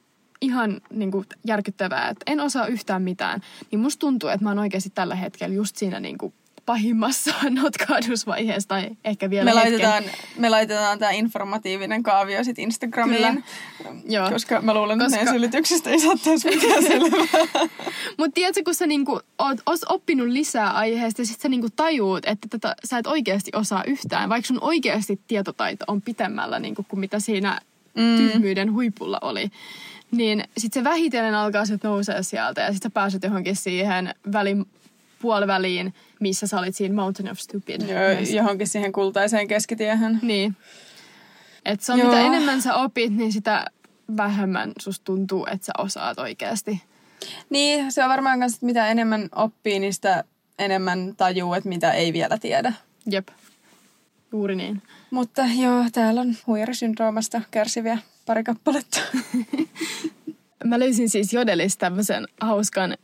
ihan 0.40 0.80
niinku 0.90 1.24
järkyttävää, 1.46 2.08
että 2.08 2.32
en 2.32 2.40
osaa 2.40 2.66
yhtään 2.66 3.02
mitään. 3.02 3.40
Niin 3.70 3.80
musta 3.80 4.00
tuntuu, 4.00 4.28
että 4.28 4.44
mä 4.44 4.50
oon 4.50 4.58
oikeasti 4.58 4.90
tällä 4.90 5.14
hetkellä 5.14 5.54
just 5.54 5.76
siinä 5.76 6.00
niinku 6.00 6.34
pahimmassa 6.68 7.34
notkahdusvaiheessa 7.62 8.68
tai 8.68 8.90
ehkä 9.04 9.30
vielä 9.30 9.54
Me 9.54 9.60
hetken. 9.64 9.72
laitetaan, 9.72 10.04
me 10.36 10.48
laitetaan 10.48 10.98
tämä 10.98 11.10
informatiivinen 11.10 12.02
kaavio 12.02 12.44
sitten 12.44 12.62
Instagramiin, 12.62 13.44
Joo. 14.08 14.30
koska 14.30 14.60
mä 14.60 14.74
luulen, 14.74 14.94
että 14.94 15.04
Koska- 15.04 15.16
meidän 15.16 15.34
selityksistä 15.34 15.90
ei 15.90 16.00
saa 16.00 16.16
tässä 16.24 16.48
mitään 16.54 16.82
selvää. 16.82 17.26
Mutta 18.18 18.34
tiedätkö, 18.34 18.62
kun 18.64 18.74
sä 18.74 18.86
niinku 18.86 19.20
oot, 19.38 19.58
oot 19.66 19.80
oppinut 19.88 20.28
lisää 20.28 20.70
aiheesta 20.70 21.22
ja 21.22 21.26
sit 21.26 21.40
sä 21.40 21.48
niinku 21.48 21.68
tajuut, 21.76 22.26
että 22.26 22.48
tätä, 22.50 22.74
sä 22.84 22.98
et 22.98 23.06
oikeasti 23.06 23.50
osaa 23.54 23.84
yhtään, 23.86 24.28
vaikka 24.28 24.46
sun 24.46 24.58
oikeasti 24.60 25.20
tietotaito 25.28 25.84
on 25.88 26.02
pitemmällä 26.02 26.58
niinku 26.58 26.84
kuin 26.88 27.00
mitä 27.00 27.20
siinä 27.20 27.60
mm. 27.94 28.16
tyhmyyden 28.16 28.72
huipulla 28.72 29.18
oli. 29.22 29.50
Niin 30.10 30.44
sit 30.58 30.72
se 30.72 30.84
vähitellen 30.84 31.34
alkaa 31.34 31.66
sit 31.66 31.82
nousee 31.82 32.22
sieltä 32.22 32.60
ja 32.60 32.72
sit 32.72 32.82
sä 32.82 32.90
pääset 32.90 33.22
johonkin 33.22 33.56
siihen 33.56 34.14
välin, 34.32 34.66
puoliväliin, 35.22 35.94
missä 36.20 36.46
sä 36.46 36.58
olit 36.58 36.76
siinä 36.76 36.94
Mountain 36.94 37.30
of 37.30 37.38
Stupid. 37.38 37.80
Joo, 37.80 38.36
johonkin 38.36 38.66
siihen 38.66 38.92
kultaiseen 38.92 39.48
keskitiehen. 39.48 40.18
Niin. 40.22 40.56
Et 41.64 41.80
se 41.80 41.92
on 41.92 41.98
Joo. 41.98 42.08
mitä 42.08 42.20
enemmän 42.20 42.62
sä 42.62 42.74
opit, 42.74 43.16
niin 43.16 43.32
sitä 43.32 43.66
vähemmän 44.16 44.72
susta 44.78 45.04
tuntuu, 45.04 45.46
että 45.52 45.66
sä 45.66 45.72
osaat 45.78 46.18
oikeasti. 46.18 46.82
Niin, 47.50 47.92
se 47.92 48.04
on 48.04 48.10
varmaan 48.10 48.38
myös, 48.38 48.54
että 48.54 48.66
mitä 48.66 48.88
enemmän 48.88 49.28
oppii, 49.34 49.78
niin 49.78 49.94
sitä 49.94 50.24
enemmän 50.58 51.14
tajuu, 51.16 51.54
että 51.54 51.68
mitä 51.68 51.92
ei 51.92 52.12
vielä 52.12 52.38
tiedä. 52.38 52.72
Jep. 53.10 53.28
Juuri 54.32 54.56
niin. 54.56 54.82
Mutta 55.10 55.42
joo, 55.58 55.84
täällä 55.92 56.20
on 56.20 56.36
huijarisyndroomasta 56.46 57.42
kärsiviä 57.50 57.98
pari 58.26 58.44
kappaletta. 58.44 59.00
Mä 60.64 60.78
löysin 60.78 61.10
siis 61.10 61.32
Jodelista 61.32 61.80
tämmöisen 61.80 62.28
hauskan 62.40 62.96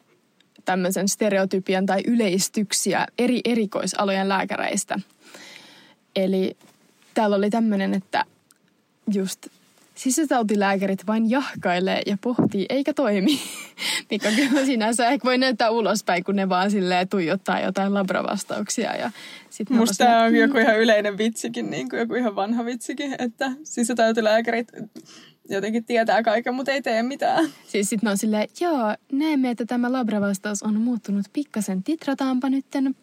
tämmöisen 0.65 1.09
stereotypian 1.09 1.87
tai 1.87 2.01
yleistyksiä 2.07 3.07
eri 3.19 3.41
erikoisalojen 3.45 4.29
lääkäreistä. 4.29 4.99
Eli 6.17 6.57
täällä 7.15 7.37
oli 7.37 7.51
tämmöinen, 7.51 7.95
että 7.95 8.25
just 9.13 9.47
sisätautilääkärit 9.95 11.07
vain 11.07 11.31
jahkailee 11.31 12.03
ja 12.07 12.17
pohtii 12.21 12.67
eikä 12.69 12.95
toimi. 12.95 13.41
Mikä 14.11 14.31
kyllä 14.31 14.65
sinänsä 14.65 15.09
ehkä 15.09 15.25
voi 15.25 15.39
näyttää 15.39 15.71
ulospäin, 15.71 16.25
kun 16.25 16.37
ne 16.37 16.49
vaan 16.49 16.71
silleen 16.71 17.09
tuijottaa 17.09 17.61
jotain 17.61 17.95
labravastauksia. 17.95 18.97
Ja 18.97 19.11
sit 19.51 19.71
Musta 19.71 20.05
tämä 20.05 20.23
on 20.23 20.31
silleen, 20.31 20.49
joku 20.49 20.59
ihan 20.59 20.79
yleinen 20.79 21.19
vitsikin, 21.19 21.71
niin 21.71 21.89
kuin 21.89 22.01
joku 22.01 22.15
ihan 22.15 22.37
vanha 22.37 22.65
vitsikin, 22.65 23.17
että 23.19 23.53
sisätautilääkärit 23.63 24.69
jotenkin 25.49 25.85
tietää 25.85 26.23
kaiken, 26.23 26.55
mutta 26.55 26.73
ei 26.73 26.83
tee 26.83 27.03
mitään. 27.03 27.49
Siis 27.67 27.89
sitten 27.89 28.11
on 28.11 28.19
silleen, 28.19 28.49
joo, 28.61 28.95
näemme, 29.13 29.51
että 29.51 29.65
tämä 29.67 29.93
labravastaus 29.93 30.63
on 30.63 30.81
muuttunut 30.81 31.27
pikkasen. 31.33 31.83
Titrataanpa 31.83 32.51
nytten 32.51 32.95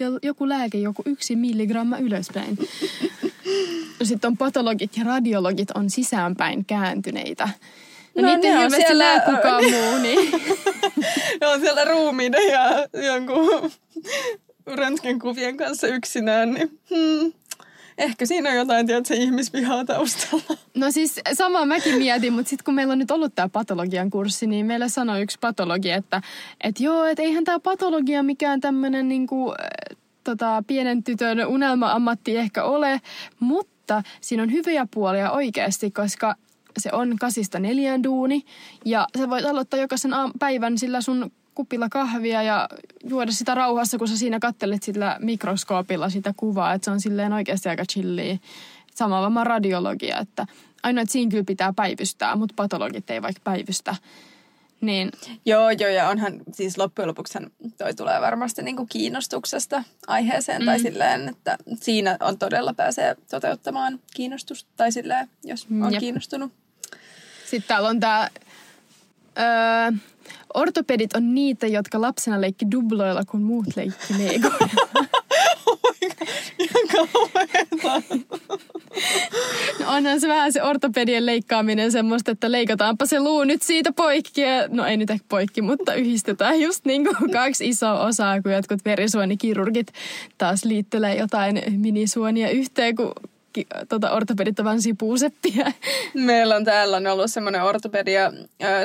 jo- 0.00 0.18
joku 0.22 0.48
lääke, 0.48 0.78
joku 0.78 1.02
yksi 1.06 1.36
milligramma 1.36 1.98
ylöspäin. 1.98 2.58
Sitten 4.02 4.28
on 4.28 4.36
patologit 4.36 4.96
ja 4.96 5.04
radiologit 5.04 5.70
on 5.70 5.90
sisäänpäin 5.90 6.64
kääntyneitä. 6.64 7.48
No, 8.16 8.22
No, 8.22 8.28
niitä 8.36 8.48
ei 8.48 8.64
on 8.64 8.70
siellä- 8.70 9.20
kukaan 9.20 9.64
muu, 9.72 9.98
niin 10.02 10.32
Ne 11.40 11.46
on 11.46 11.60
siellä 11.60 11.84
ruumiiden 11.84 12.42
ja 12.52 12.86
jonkun 13.06 13.70
röntgenkuvien 14.66 15.56
kanssa 15.56 15.86
yksinään, 15.86 16.52
niin 16.54 16.80
hmm, 16.90 17.32
ehkä 17.98 18.26
siinä 18.26 18.50
on 18.50 18.56
jotain, 18.56 18.86
tiedätkö, 18.86 19.14
ihmisvihaa 19.14 19.84
taustalla. 19.84 20.58
No 20.74 20.90
siis 20.90 21.20
sama 21.32 21.64
mäkin 21.64 21.98
mietin, 21.98 22.32
mutta 22.32 22.50
sitten 22.50 22.64
kun 22.64 22.74
meillä 22.74 22.92
on 22.92 22.98
nyt 22.98 23.10
ollut 23.10 23.34
tämä 23.34 23.48
patologian 23.48 24.10
kurssi, 24.10 24.46
niin 24.46 24.66
meillä 24.66 24.88
sanoi 24.88 25.22
yksi 25.22 25.38
patologi, 25.40 25.90
että 25.90 26.22
et 26.60 26.80
joo, 26.80 27.04
että 27.04 27.22
eihän 27.22 27.44
tämä 27.44 27.60
patologia 27.60 28.22
mikään 28.22 28.60
tämmöinen 28.60 29.08
niinku, 29.08 29.50
äh, 29.50 29.96
tota, 30.24 30.64
pienen 30.66 31.04
tytön 31.04 31.46
unelma-ammatti 31.46 32.36
ehkä 32.36 32.64
ole, 32.64 33.00
mutta 33.40 34.02
siinä 34.20 34.42
on 34.42 34.52
hyviä 34.52 34.86
puolia 34.94 35.30
oikeasti, 35.30 35.90
koska 35.90 36.34
se 36.78 36.90
on 36.92 37.16
kasista 37.20 37.58
neljään 37.58 38.02
duuni 38.02 38.44
ja 38.84 39.06
sä 39.18 39.30
voit 39.30 39.44
aloittaa 39.44 39.80
jokaisen 39.80 40.10
päivän 40.38 40.78
sillä 40.78 41.00
sun 41.00 41.32
kupilla 41.56 41.88
kahvia 41.88 42.42
ja 42.42 42.68
juoda 43.04 43.32
sitä 43.32 43.54
rauhassa, 43.54 43.98
kun 43.98 44.08
sä 44.08 44.16
siinä 44.16 44.38
kattelet 44.38 44.82
sillä 44.82 45.16
mikroskoopilla 45.20 46.10
sitä 46.10 46.34
kuvaa, 46.36 46.74
että 46.74 46.84
se 46.84 46.90
on 46.90 47.00
silleen 47.00 47.32
oikeasti 47.32 47.68
aika 47.68 47.84
chillia. 47.92 48.36
Sama 48.94 49.22
varmaan 49.22 49.46
radiologia, 49.46 50.18
että 50.18 50.46
ainoa, 50.82 51.02
että 51.02 51.12
siinä 51.12 51.30
kyllä 51.30 51.44
pitää 51.44 51.72
päivystää, 51.72 52.36
mutta 52.36 52.54
patologit 52.56 53.10
ei 53.10 53.22
vaikka 53.22 53.40
päivystä. 53.44 53.96
Niin 54.80 55.10
Joo, 55.44 55.70
joo, 55.70 55.90
ja 55.90 56.08
onhan 56.08 56.40
siis 56.52 56.78
loppujen 56.78 57.08
lopuksi 57.08 57.38
toi 57.78 57.94
tulee 57.94 58.20
varmasti 58.20 58.62
niinku 58.62 58.86
kiinnostuksesta 58.86 59.84
aiheeseen 60.06 60.62
mm. 60.62 60.66
tai 60.66 60.78
silleen, 60.78 61.28
että 61.28 61.58
siinä 61.74 62.16
on 62.20 62.38
todella 62.38 62.74
pääsee 62.74 63.16
toteuttamaan 63.30 64.00
kiinnostusta 64.14 64.70
tai 64.76 64.92
silleen, 64.92 65.28
jos 65.44 65.66
on 65.82 65.92
Jep. 65.92 66.00
kiinnostunut. 66.00 66.52
Sitten 67.50 67.68
täällä 67.68 67.88
on 67.88 68.00
tää... 68.00 68.30
Öö, 69.38 69.98
ortopedit 70.54 71.16
on 71.16 71.34
niitä, 71.34 71.66
jotka 71.66 72.00
lapsena 72.00 72.40
leikki 72.40 72.70
dubloilla, 72.70 73.24
kun 73.24 73.42
muut 73.42 73.66
leikki 73.76 74.14
legoilla. 74.18 74.68
No 79.80 79.96
onhan 79.96 80.20
se 80.20 80.28
vähän 80.28 80.52
se 80.52 80.62
ortopedien 80.62 81.26
leikkaaminen 81.26 81.92
semmoista, 81.92 82.30
että 82.30 82.52
leikataanpa 82.52 83.06
se 83.06 83.20
luu 83.20 83.44
nyt 83.44 83.62
siitä 83.62 83.92
poikki. 83.92 84.40
Ja, 84.40 84.68
no 84.68 84.86
ei 84.86 84.96
nyt 84.96 85.10
ehkä 85.10 85.26
poikki, 85.28 85.62
mutta 85.62 85.94
yhdistetään 85.94 86.60
just 86.60 86.84
niin 86.84 87.04
kuin 87.04 87.30
kaksi 87.32 87.68
isoa 87.68 88.00
osaa, 88.00 88.42
kun 88.42 88.52
jotkut 88.52 88.84
verisuonikirurgit 88.84 89.92
taas 90.38 90.64
liittelee 90.64 91.16
jotain 91.16 91.62
minisuonia 91.76 92.50
yhteen, 92.50 92.96
kun 92.96 93.12
ki- 93.56 93.66
tota, 93.88 94.10
ortopedit 94.10 94.58
on 94.58 94.64
vaan 94.64 94.82
sipuuseppiä. 94.82 95.72
Meillä 96.14 96.56
on 96.56 96.64
täällä 96.64 96.96
on 96.96 97.06
ollut 97.06 97.30
semmoinen 97.30 97.62
ortopedia 97.62 98.32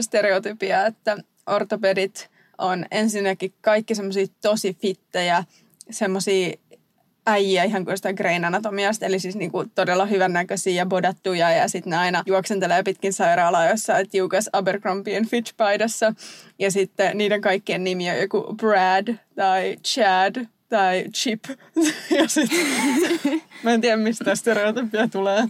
stereotypia, 0.02 0.86
että 0.86 1.18
ortopedit 1.48 2.30
on 2.58 2.86
ensinnäkin 2.92 3.54
kaikki 3.62 3.96
semmoisia 3.96 4.26
tosi 4.42 4.78
fittejä, 4.82 5.44
semmoisia 5.90 6.58
äijiä 7.26 7.64
ihan 7.64 7.86
kuin 7.86 7.98
sitä 7.98 8.14
Grain 8.14 8.46
Anatomiasta, 8.46 9.06
eli 9.06 9.20
siis 9.20 9.36
niinku 9.36 9.66
todella 9.76 10.06
hyvännäköisiä 10.06 10.74
ja 10.74 10.86
bodattuja 10.86 11.52
ja 11.52 11.68
sitten 11.68 11.92
ne 11.92 11.98
aina 11.98 12.24
juoksentelee 12.26 12.84
pitkin 12.84 13.14
sairaalaa 13.14 13.70
jossain 13.70 14.10
tiukas 14.10 14.50
Abercrombie 14.54 15.22
Fitch 15.30 15.54
paidassa 15.58 16.14
ja 16.60 16.72
sitten 16.72 17.18
niiden 17.18 17.42
kaikkien 17.42 17.84
nimi 17.84 18.10
on 18.10 18.18
joku 18.18 18.56
Brad 18.58 19.16
tai 19.36 19.78
Chad 19.84 20.46
tai 20.72 21.06
Chip 21.14 21.44
ja 22.18 22.28
sitten 22.28 22.60
mä 23.64 23.72
en 23.72 23.82
tiedä 23.82 23.98
mistä 23.98 24.36
stereotypia 24.36 25.08
tulee. 25.08 25.44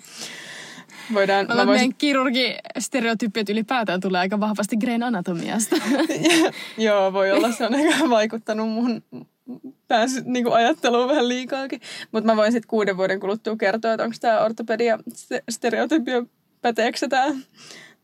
Voidaan, 1.14 1.48
Mä 1.56 1.66
meidän 1.66 1.96
kirurgistereotypiat 1.98 3.50
ylipäätään 3.50 4.00
tulee 4.00 4.20
aika 4.20 4.40
vahvasti 4.40 4.78
Grain 4.78 5.04
Anatomiasta. 5.04 5.76
Joo, 6.78 7.14
voi 7.14 7.32
olla. 7.32 7.52
Se 7.52 7.66
on 7.66 7.76
ehkä 7.76 8.10
vaikuttanut 8.10 8.70
mun 8.70 9.04
pääsy, 9.88 10.22
niin 10.26 10.44
kuin 10.44 10.56
ajatteluun 10.56 11.10
vähän 11.10 11.28
liikaakin. 11.28 11.82
Mutta 12.12 12.26
mä 12.26 12.36
voin 12.36 12.52
sitten 12.52 12.68
kuuden 12.68 12.98
vuoden 12.98 13.20
kuluttua 13.20 13.56
kertoa, 13.56 13.94
että 13.94 14.04
onko 14.04 14.16
tämä 14.22 14.40
ortopedia 14.40 14.98
ste- 14.98 15.44
stereotypia 15.50 16.24
päteekö 16.62 17.08
tää, 17.10 17.28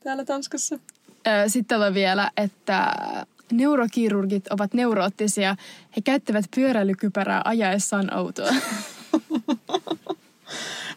täällä 0.03 0.25
Tanskassa. 0.25 0.79
Sitten 1.47 1.81
on 1.81 1.93
vielä, 1.93 2.31
että 2.37 2.95
neurokirurgit 3.51 4.47
ovat 4.47 4.73
neuroottisia. 4.73 5.55
He 5.95 6.01
käyttävät 6.01 6.45
pyöräilykypärää 6.55 7.41
ajaessaan 7.45 8.13
autoa. 8.13 8.49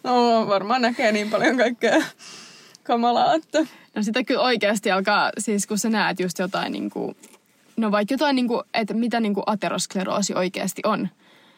No 0.05 0.47
varmaan 0.49 0.83
näkee 0.83 1.13
niin 1.13 1.31
paljon 1.31 1.57
kaikkea 1.57 2.03
kamalaa, 2.83 3.35
että 3.35 3.67
No 3.95 4.03
sitä 4.03 4.25
kyllä 4.25 4.41
oikeasti 4.41 4.91
alkaa, 4.91 5.31
siis 5.39 5.67
kun 5.67 5.79
sä 5.79 5.91
näet 5.91 6.21
just 6.21 6.39
jotain 6.39 6.73
niin 6.73 6.91
kuin, 6.91 7.17
no 7.77 7.91
vaikka 7.91 8.15
jotain 8.15 8.37
niin 8.37 8.49
kuin, 8.49 8.63
että 8.75 8.95
mitä 8.95 9.21
niin 9.21 9.35
kuin 9.35 9.45
ateroskleroosi 9.47 10.35
oikeasti 10.35 10.83
on, 10.85 11.09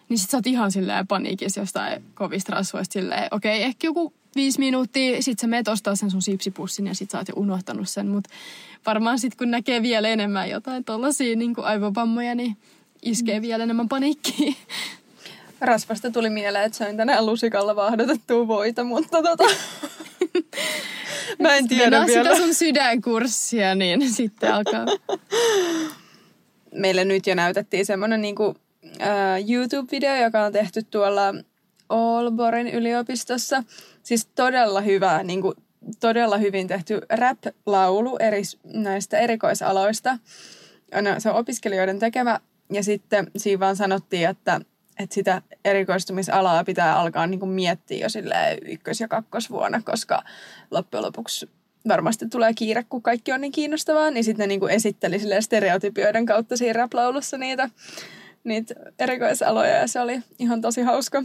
niin 0.09 0.19
sit 0.19 0.31
sä 0.31 0.37
oot 0.37 0.47
ihan 0.47 0.73
silleen 0.73 1.07
paniikissa 1.07 1.61
jostain 1.61 2.05
kovista 2.15 2.53
rasvoista 2.53 2.93
silleen, 2.93 3.29
okei, 3.31 3.57
okay, 3.57 3.67
ehkä 3.67 3.87
joku 3.87 4.13
viisi 4.37 4.59
minuuttia, 4.59 5.23
sit 5.23 5.39
sä 5.39 5.47
meet 5.47 5.69
ostaa 5.69 5.97
sen 5.97 6.11
sun 6.11 6.23
sipsipussin 6.23 6.87
ja 6.87 6.95
sit 6.95 7.11
sä 7.11 7.19
oot 7.19 7.29
jo 7.29 7.35
unohtanut 7.37 7.89
sen, 7.89 8.09
mutta 8.09 8.31
varmaan 8.87 9.19
sit 9.19 9.35
kun 9.35 9.51
näkee 9.51 9.83
vielä 9.83 10.09
enemmän 10.09 10.51
jotain 10.51 10.85
tollasia 10.85 11.37
niin 11.37 11.55
kuin 11.55 11.65
aivovammoja, 11.65 12.35
niin 12.35 12.57
iskee 13.03 13.39
Mm. 13.39 13.43
vielä 13.43 13.65
enemmän 13.65 13.89
paniikkiin. 13.89 14.57
rasvasta 15.61 16.11
tuli 16.11 16.31
mieleen, 16.31 16.65
että 16.65 16.79
söin 16.79 16.97
tänään 16.97 17.27
lusikalla 17.27 17.77
vaahdotettua 17.77 18.49
voita, 18.49 18.85
mutta 18.85 19.23
tota, 19.23 19.45
mä 21.43 21.57
en 21.57 21.69
tiedä 21.69 21.83
Mennään 21.85 22.07
vielä. 22.07 22.31
sitä 22.31 22.45
sun 22.45 22.55
sydänkurssia, 22.55 23.75
niin 23.75 24.13
sitten 24.13 24.55
alkaa. 24.55 24.87
meille 26.75 27.05
nyt 27.05 27.27
jo 27.27 27.35
näytettiin 27.35 27.87
semmoinen 27.87 28.21
niinku, 28.23 28.55
äh, 29.03 29.41
YouTube-video, 29.41 30.23
joka 30.23 30.45
on 30.45 30.53
tehty 30.53 30.83
tuolla 30.83 31.23
Aalborgin 31.89 32.69
yliopistossa. 32.69 33.63
Siis 34.03 34.27
todella 34.27 34.81
hyvä, 34.81 35.23
niinku, 35.23 35.55
todella 36.01 36.39
hyvin 36.39 36.69
tehty 36.69 37.01
rap-laulu 37.11 38.17
eri, 38.21 38.43
näistä 38.65 39.19
erikoisaloista. 39.19 40.19
No, 40.95 41.21
se 41.21 41.31
on 41.31 41.37
opiskelijoiden 41.37 41.99
tekemä 41.99 42.41
ja 42.73 42.83
sitten 42.83 43.31
siinä 43.37 43.61
vaan 43.61 43.77
sanottiin, 43.77 44.29
että, 44.29 44.61
että 44.99 45.15
sitä 45.15 45.43
erikoistumisalaa 45.65 46.65
pitää 46.65 46.99
alkaa 46.99 47.27
niinku 47.27 47.47
miettiä 47.47 47.99
jo 47.99 48.09
ykkös- 48.65 49.01
ja 49.01 49.09
kakkosvuonna, 49.09 49.83
koska 49.85 50.23
loppujen 50.71 51.05
lopuksi 51.05 51.51
varmasti 51.89 52.29
tulee 52.29 52.55
kiire, 52.55 52.85
kun 52.89 53.03
kaikki 53.03 53.33
on 53.33 53.41
niin 53.41 53.53
kiinnostavaa, 53.53 54.11
niin 54.11 54.25
sitten 54.25 54.45
ne 54.45 54.47
niinku 54.47 54.67
esitteli 54.67 55.19
stereotypioiden 55.41 56.27
kautta 56.27 56.57
siinä 56.57 56.73
rap-laulussa 56.73 57.39
niitä, 57.39 57.71
niitä 58.45 58.75
erikoisaloja 58.99 59.77
ja 59.77 59.87
se 59.87 60.01
oli 60.01 60.21
ihan 60.39 60.61
tosi 60.61 60.83
hauska, 60.83 61.23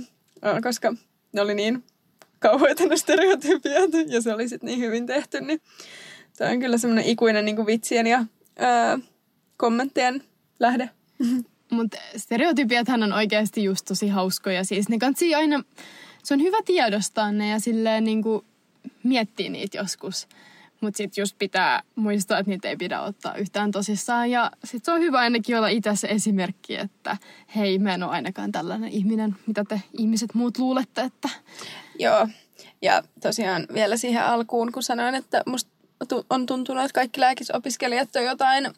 koska 0.63 0.93
ne 1.33 1.41
oli 1.41 1.55
niin 1.55 1.83
kauheita 2.39 2.85
ne 2.85 2.97
stereotypiat 2.97 3.91
ja 4.07 4.21
se 4.21 4.33
oli 4.33 4.49
sitten 4.49 4.67
niin 4.67 4.79
hyvin 4.79 5.05
tehty, 5.05 5.41
niin 5.41 5.61
se 6.33 6.45
on 6.45 6.59
kyllä 6.59 6.77
semmoinen 6.77 7.05
ikuinen 7.05 7.45
niinku 7.45 7.65
vitsien 7.65 8.07
ja 8.07 8.25
ää, 8.57 8.99
kommenttien 9.57 10.23
lähde. 10.59 10.89
Mutta 11.71 11.97
stereotypiathan 12.17 13.03
on 13.03 13.13
oikeasti 13.13 13.63
just 13.63 13.85
tosi 13.85 14.07
hauskoja. 14.07 14.63
Siis 14.63 14.89
ne 14.89 14.97
kansi 14.97 15.35
aina, 15.35 15.63
se 16.23 16.33
on 16.33 16.41
hyvä 16.41 16.57
tiedostaa 16.65 17.31
ne 17.31 17.49
ja 17.49 17.59
silleen 17.59 18.03
niinku 18.03 18.45
miettiä 19.03 19.49
niitä 19.49 19.77
joskus. 19.77 20.27
Mutta 20.81 20.97
sitten 20.97 21.21
just 21.21 21.35
pitää 21.39 21.83
muistaa, 21.95 22.39
että 22.39 22.49
niitä 22.49 22.69
ei 22.69 22.77
pidä 22.77 23.01
ottaa 23.01 23.35
yhtään 23.35 23.71
tosissaan. 23.71 24.31
Ja 24.31 24.51
sitten 24.63 24.85
se 24.85 24.91
on 24.91 25.01
hyvä 25.01 25.19
ainakin 25.19 25.57
olla 25.57 25.67
itse 25.67 25.95
se 25.95 26.07
esimerkki, 26.07 26.75
että 26.75 27.17
hei, 27.55 27.79
mä 27.79 27.93
en 27.93 28.03
ole 28.03 28.11
ainakaan 28.11 28.51
tällainen 28.51 28.89
ihminen, 28.89 29.35
mitä 29.47 29.63
te 29.63 29.81
ihmiset 29.97 30.33
muut 30.33 30.57
luulette, 30.57 31.01
että 31.01 31.29
Joo, 31.99 32.27
ja 32.81 33.03
tosiaan 33.21 33.67
vielä 33.73 33.97
siihen 33.97 34.23
alkuun, 34.23 34.71
kun 34.71 34.83
sanoin, 34.83 35.15
että 35.15 35.43
musta 35.45 35.71
on 36.29 36.45
tuntunut, 36.45 36.83
että 36.83 36.93
kaikki 36.93 37.19
lääkisopiskelijat 37.19 38.15
on 38.15 38.23
jotain 38.23 38.65
ö, 38.65 38.71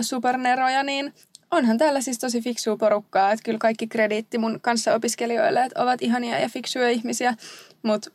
superneroja, 0.00 0.82
niin 0.82 1.14
onhan 1.50 1.78
täällä 1.78 2.00
siis 2.00 2.18
tosi 2.18 2.40
fiksua 2.40 2.76
porukkaa. 2.76 3.32
Että 3.32 3.42
kyllä 3.44 3.58
kaikki 3.58 3.86
krediitti 3.86 4.38
mun 4.38 4.58
kanssa 4.60 4.94
opiskelijoille, 4.94 5.64
että 5.64 5.82
ovat 5.82 6.02
ihania 6.02 6.38
ja 6.38 6.48
fiksuja 6.48 6.90
ihmisiä, 6.90 7.34
mutta 7.82 8.10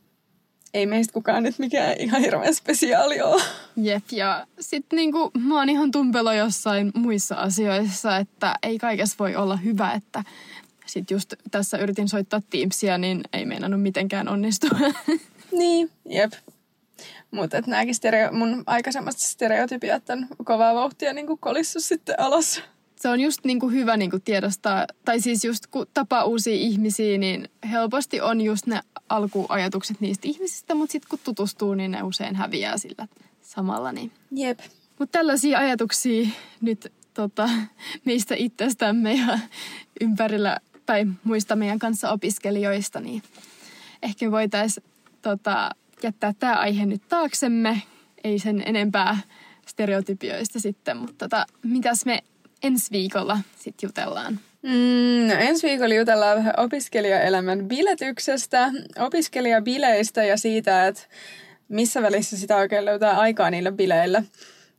ei 0.74 0.86
meistä 0.86 1.14
kukaan 1.14 1.44
nyt 1.44 1.60
mikään 1.60 1.96
ihan 2.00 2.22
hirveän 2.22 2.54
spesiaali 2.54 3.22
ole. 3.22 3.44
Jep, 3.76 4.04
ja 4.12 4.48
sitten 4.60 4.98
niinku, 4.98 5.32
mä 5.40 5.60
oon 5.60 5.70
ihan 5.70 5.92
tumpelo 5.92 6.34
jossain 6.34 6.92
muissa 6.96 7.36
asioissa, 7.36 8.18
että 8.18 8.56
ei 8.64 8.78
kaikessa 8.78 9.16
voi 9.20 9.36
olla 9.36 9.56
hyvä, 9.56 9.92
että 9.92 10.24
sitten 10.86 11.16
just 11.16 11.34
tässä 11.52 11.78
yritin 11.78 12.10
soittaa 12.10 12.42
Teamsia, 12.50 12.98
niin 12.98 13.22
ei 13.34 13.46
meinannut 13.46 13.82
mitenkään 13.82 14.28
onnistua. 14.28 14.80
Niin, 15.52 15.92
jep. 16.10 16.34
Mutta 17.32 17.62
nämäkin 17.68 17.96
stereo, 17.96 18.32
mun 18.32 18.64
aikaisemmat 18.68 19.18
stereotypiat 19.18 20.10
on 20.10 20.28
kovaa 20.44 20.76
vauhtia 20.76 21.14
niin 21.14 21.38
kolissut 21.40 21.84
sitten 21.84 22.20
alas. 22.20 22.64
Se 22.96 23.10
on 23.10 23.20
just 23.20 23.40
niinku 23.44 23.70
hyvä 23.70 23.98
niinku 23.98 24.20
tiedostaa, 24.20 24.86
tai 25.06 25.20
siis 25.20 25.46
just 25.46 25.68
kun 25.68 25.88
tapaa 25.94 26.24
uusia 26.24 26.54
ihmisiä, 26.54 27.18
niin 27.18 27.50
helposti 27.72 28.22
on 28.22 28.42
just 28.42 28.68
ne 28.68 28.82
alkuajatukset 29.10 30.02
niistä 30.02 30.28
ihmisistä, 30.28 30.76
mutta 30.76 30.92
sitten 30.92 31.10
kun 31.10 31.20
tutustuu, 31.24 31.74
niin 31.74 31.92
ne 31.92 32.04
usein 32.04 32.36
häviää 32.36 32.78
sillä 32.78 33.08
samalla. 33.42 33.92
Niin. 33.92 34.12
Jep. 34.32 34.60
Mutta 35.00 35.18
tällaisia 35.20 35.60
ajatuksia 35.60 36.28
nyt 36.62 36.94
tota, 37.14 37.50
meistä 38.06 38.36
itsestämme 38.38 39.14
ja 39.14 39.40
ympärillä 40.02 40.58
tai 40.86 41.06
muista 41.24 41.56
meidän 41.56 41.80
kanssa 41.80 42.12
opiskelijoista, 42.12 43.00
niin 43.00 43.24
ehkä 44.04 44.32
voitaisiin 44.32 44.86
tota, 45.22 45.70
jättää 46.04 46.34
tämä 46.40 46.54
aihe 46.54 46.86
nyt 46.86 47.02
taaksemme. 47.10 47.82
Ei 48.24 48.40
sen 48.40 48.64
enempää 48.66 49.18
stereotypioista 49.68 50.60
sitten, 50.60 50.98
mutta 50.98 51.30
tota, 51.30 51.46
mitäs 51.64 52.06
me 52.06 52.24
ensi 52.64 52.92
viikolla 52.92 53.38
sitten 53.60 53.88
jutellaan? 53.88 54.40
Mm, 54.62 55.28
no 55.28 55.34
ensi 55.40 55.68
viikolla 55.68 55.96
jutellaan 55.96 56.38
vähän 56.38 56.54
opiskelijaelämän 56.58 57.68
biletyksestä, 57.68 58.72
opiskelijabileistä 59.00 60.24
ja 60.24 60.38
siitä, 60.38 60.88
että 60.88 61.02
missä 61.70 62.02
välissä 62.02 62.38
sitä 62.38 62.56
oikein 62.56 62.86
löytää 62.86 63.20
aikaa 63.20 63.50
niillä 63.50 63.72
bileillä. 63.72 64.24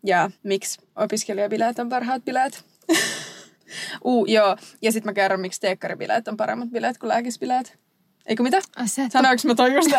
Ja 0.04 0.30
miksi 0.42 0.80
opiskelijabileet 0.96 1.78
on 1.78 1.88
parhaat 1.88 2.24
bileet. 2.24 2.64
uh, 4.04 4.28
joo. 4.28 4.56
Ja 4.82 4.92
sitten 4.92 5.10
mä 5.10 5.14
kerron, 5.14 5.40
miksi 5.40 5.60
teekkaribileet 5.60 6.28
on 6.28 6.36
paremmat 6.36 6.68
bileet 6.68 6.98
kuin 6.98 7.08
lääkisbileet. 7.08 7.78
Eikö 8.26 8.42
mitä? 8.42 8.60
Sä 8.86 9.02
Sanoinko 9.08 9.42
mä 9.46 9.54
toi 9.54 9.74
just 9.74 9.90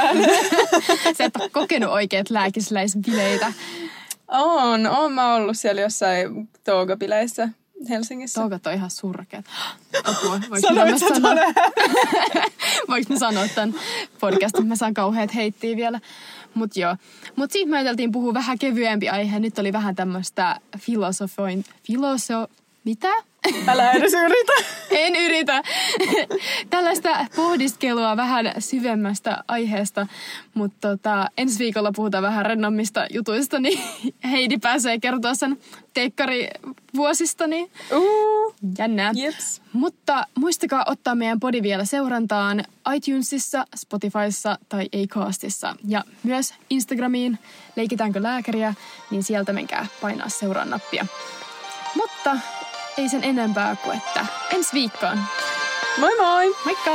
sä 1.17 1.23
et 1.25 1.35
ole 1.35 1.49
kokenut 1.49 1.91
oikeat 1.91 2.29
lääkisläisbileitä. 2.29 3.53
On, 4.27 4.87
on 4.87 5.13
mä 5.13 5.35
ollut 5.35 5.57
siellä 5.57 5.81
jossain 5.81 6.49
tougabileissä 6.63 7.49
Helsingissä. 7.89 8.41
Toukat 8.41 8.67
on 8.67 8.73
ihan 8.73 8.91
surkeat. 8.91 9.45
Apua, 10.03 10.39
Sanoit 10.59 10.99
sä 10.99 11.07
sanoa? 11.07 11.33
Voinko 12.89 13.13
mä 13.13 13.19
sanoa 13.19 13.47
tämän 13.55 13.75
podcastin? 14.19 14.67
Mä 14.67 14.75
saan 14.75 14.93
kauheat 14.93 15.35
heittiä 15.35 15.75
vielä. 15.75 15.99
Mut 16.53 16.77
joo. 16.77 16.95
Mut 17.35 17.51
siitä 17.51 17.69
me 17.69 17.77
ajateltiin 17.77 18.11
puhua 18.11 18.33
vähän 18.33 18.59
kevyempi 18.59 19.09
aihe. 19.09 19.39
Nyt 19.39 19.59
oli 19.59 19.73
vähän 19.73 19.95
tämmöistä 19.95 20.59
filosofoin... 20.77 21.63
Filoso... 21.83 22.47
Mitä? 22.83 23.09
Älä 23.67 23.91
edes 23.91 24.13
yritä. 24.13 24.53
En 24.91 25.15
yritä. 25.15 25.61
Tällaista 26.69 27.09
pohdiskelua 27.35 28.17
vähän 28.17 28.53
syvemmästä 28.59 29.43
aiheesta, 29.47 30.07
mutta 30.53 30.87
tota, 30.87 31.29
ensi 31.37 31.59
viikolla 31.59 31.91
puhutaan 31.95 32.23
vähän 32.23 32.45
rennommista 32.45 33.07
jutuista, 33.13 33.59
niin 33.59 33.79
Heidi 34.31 34.57
pääsee 34.57 34.99
kertoa 34.99 35.35
sen 35.35 35.57
teikkari 35.93 36.47
niin 37.47 37.71
Uh, 37.91 38.53
jännää. 38.77 39.11
jeps. 39.15 39.61
Mutta 39.73 40.25
muistakaa 40.35 40.83
ottaa 40.87 41.15
meidän 41.15 41.39
podi 41.39 41.61
vielä 41.61 41.85
seurantaan 41.85 42.63
iTunesissa, 42.95 43.65
Spotifyssa 43.75 44.59
tai 44.69 44.89
Acastissa. 45.03 45.75
Ja 45.87 46.03
myös 46.23 46.53
Instagramiin, 46.69 47.39
leikitäänkö 47.75 48.23
lääkäriä, 48.23 48.73
niin 49.11 49.23
sieltä 49.23 49.53
menkää 49.53 49.85
painaa 50.01 50.29
seuraa 50.29 50.65
nappia. 50.65 51.05
Mutta 51.95 52.37
ei 52.97 53.09
sen 53.09 53.23
enempää 53.23 53.75
kuin 53.75 53.97
että 53.97 54.25
ensi 54.53 54.73
viikkoon. 54.73 55.17
Moi 55.97 56.15
moi! 56.17 56.55
Moikka! 56.65 56.91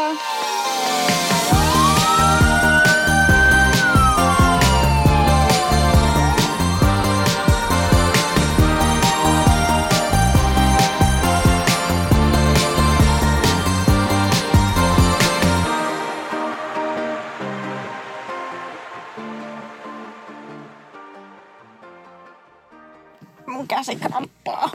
Mun 23.46 23.68
käsi 23.68 23.96
kramppaa. 23.96 24.70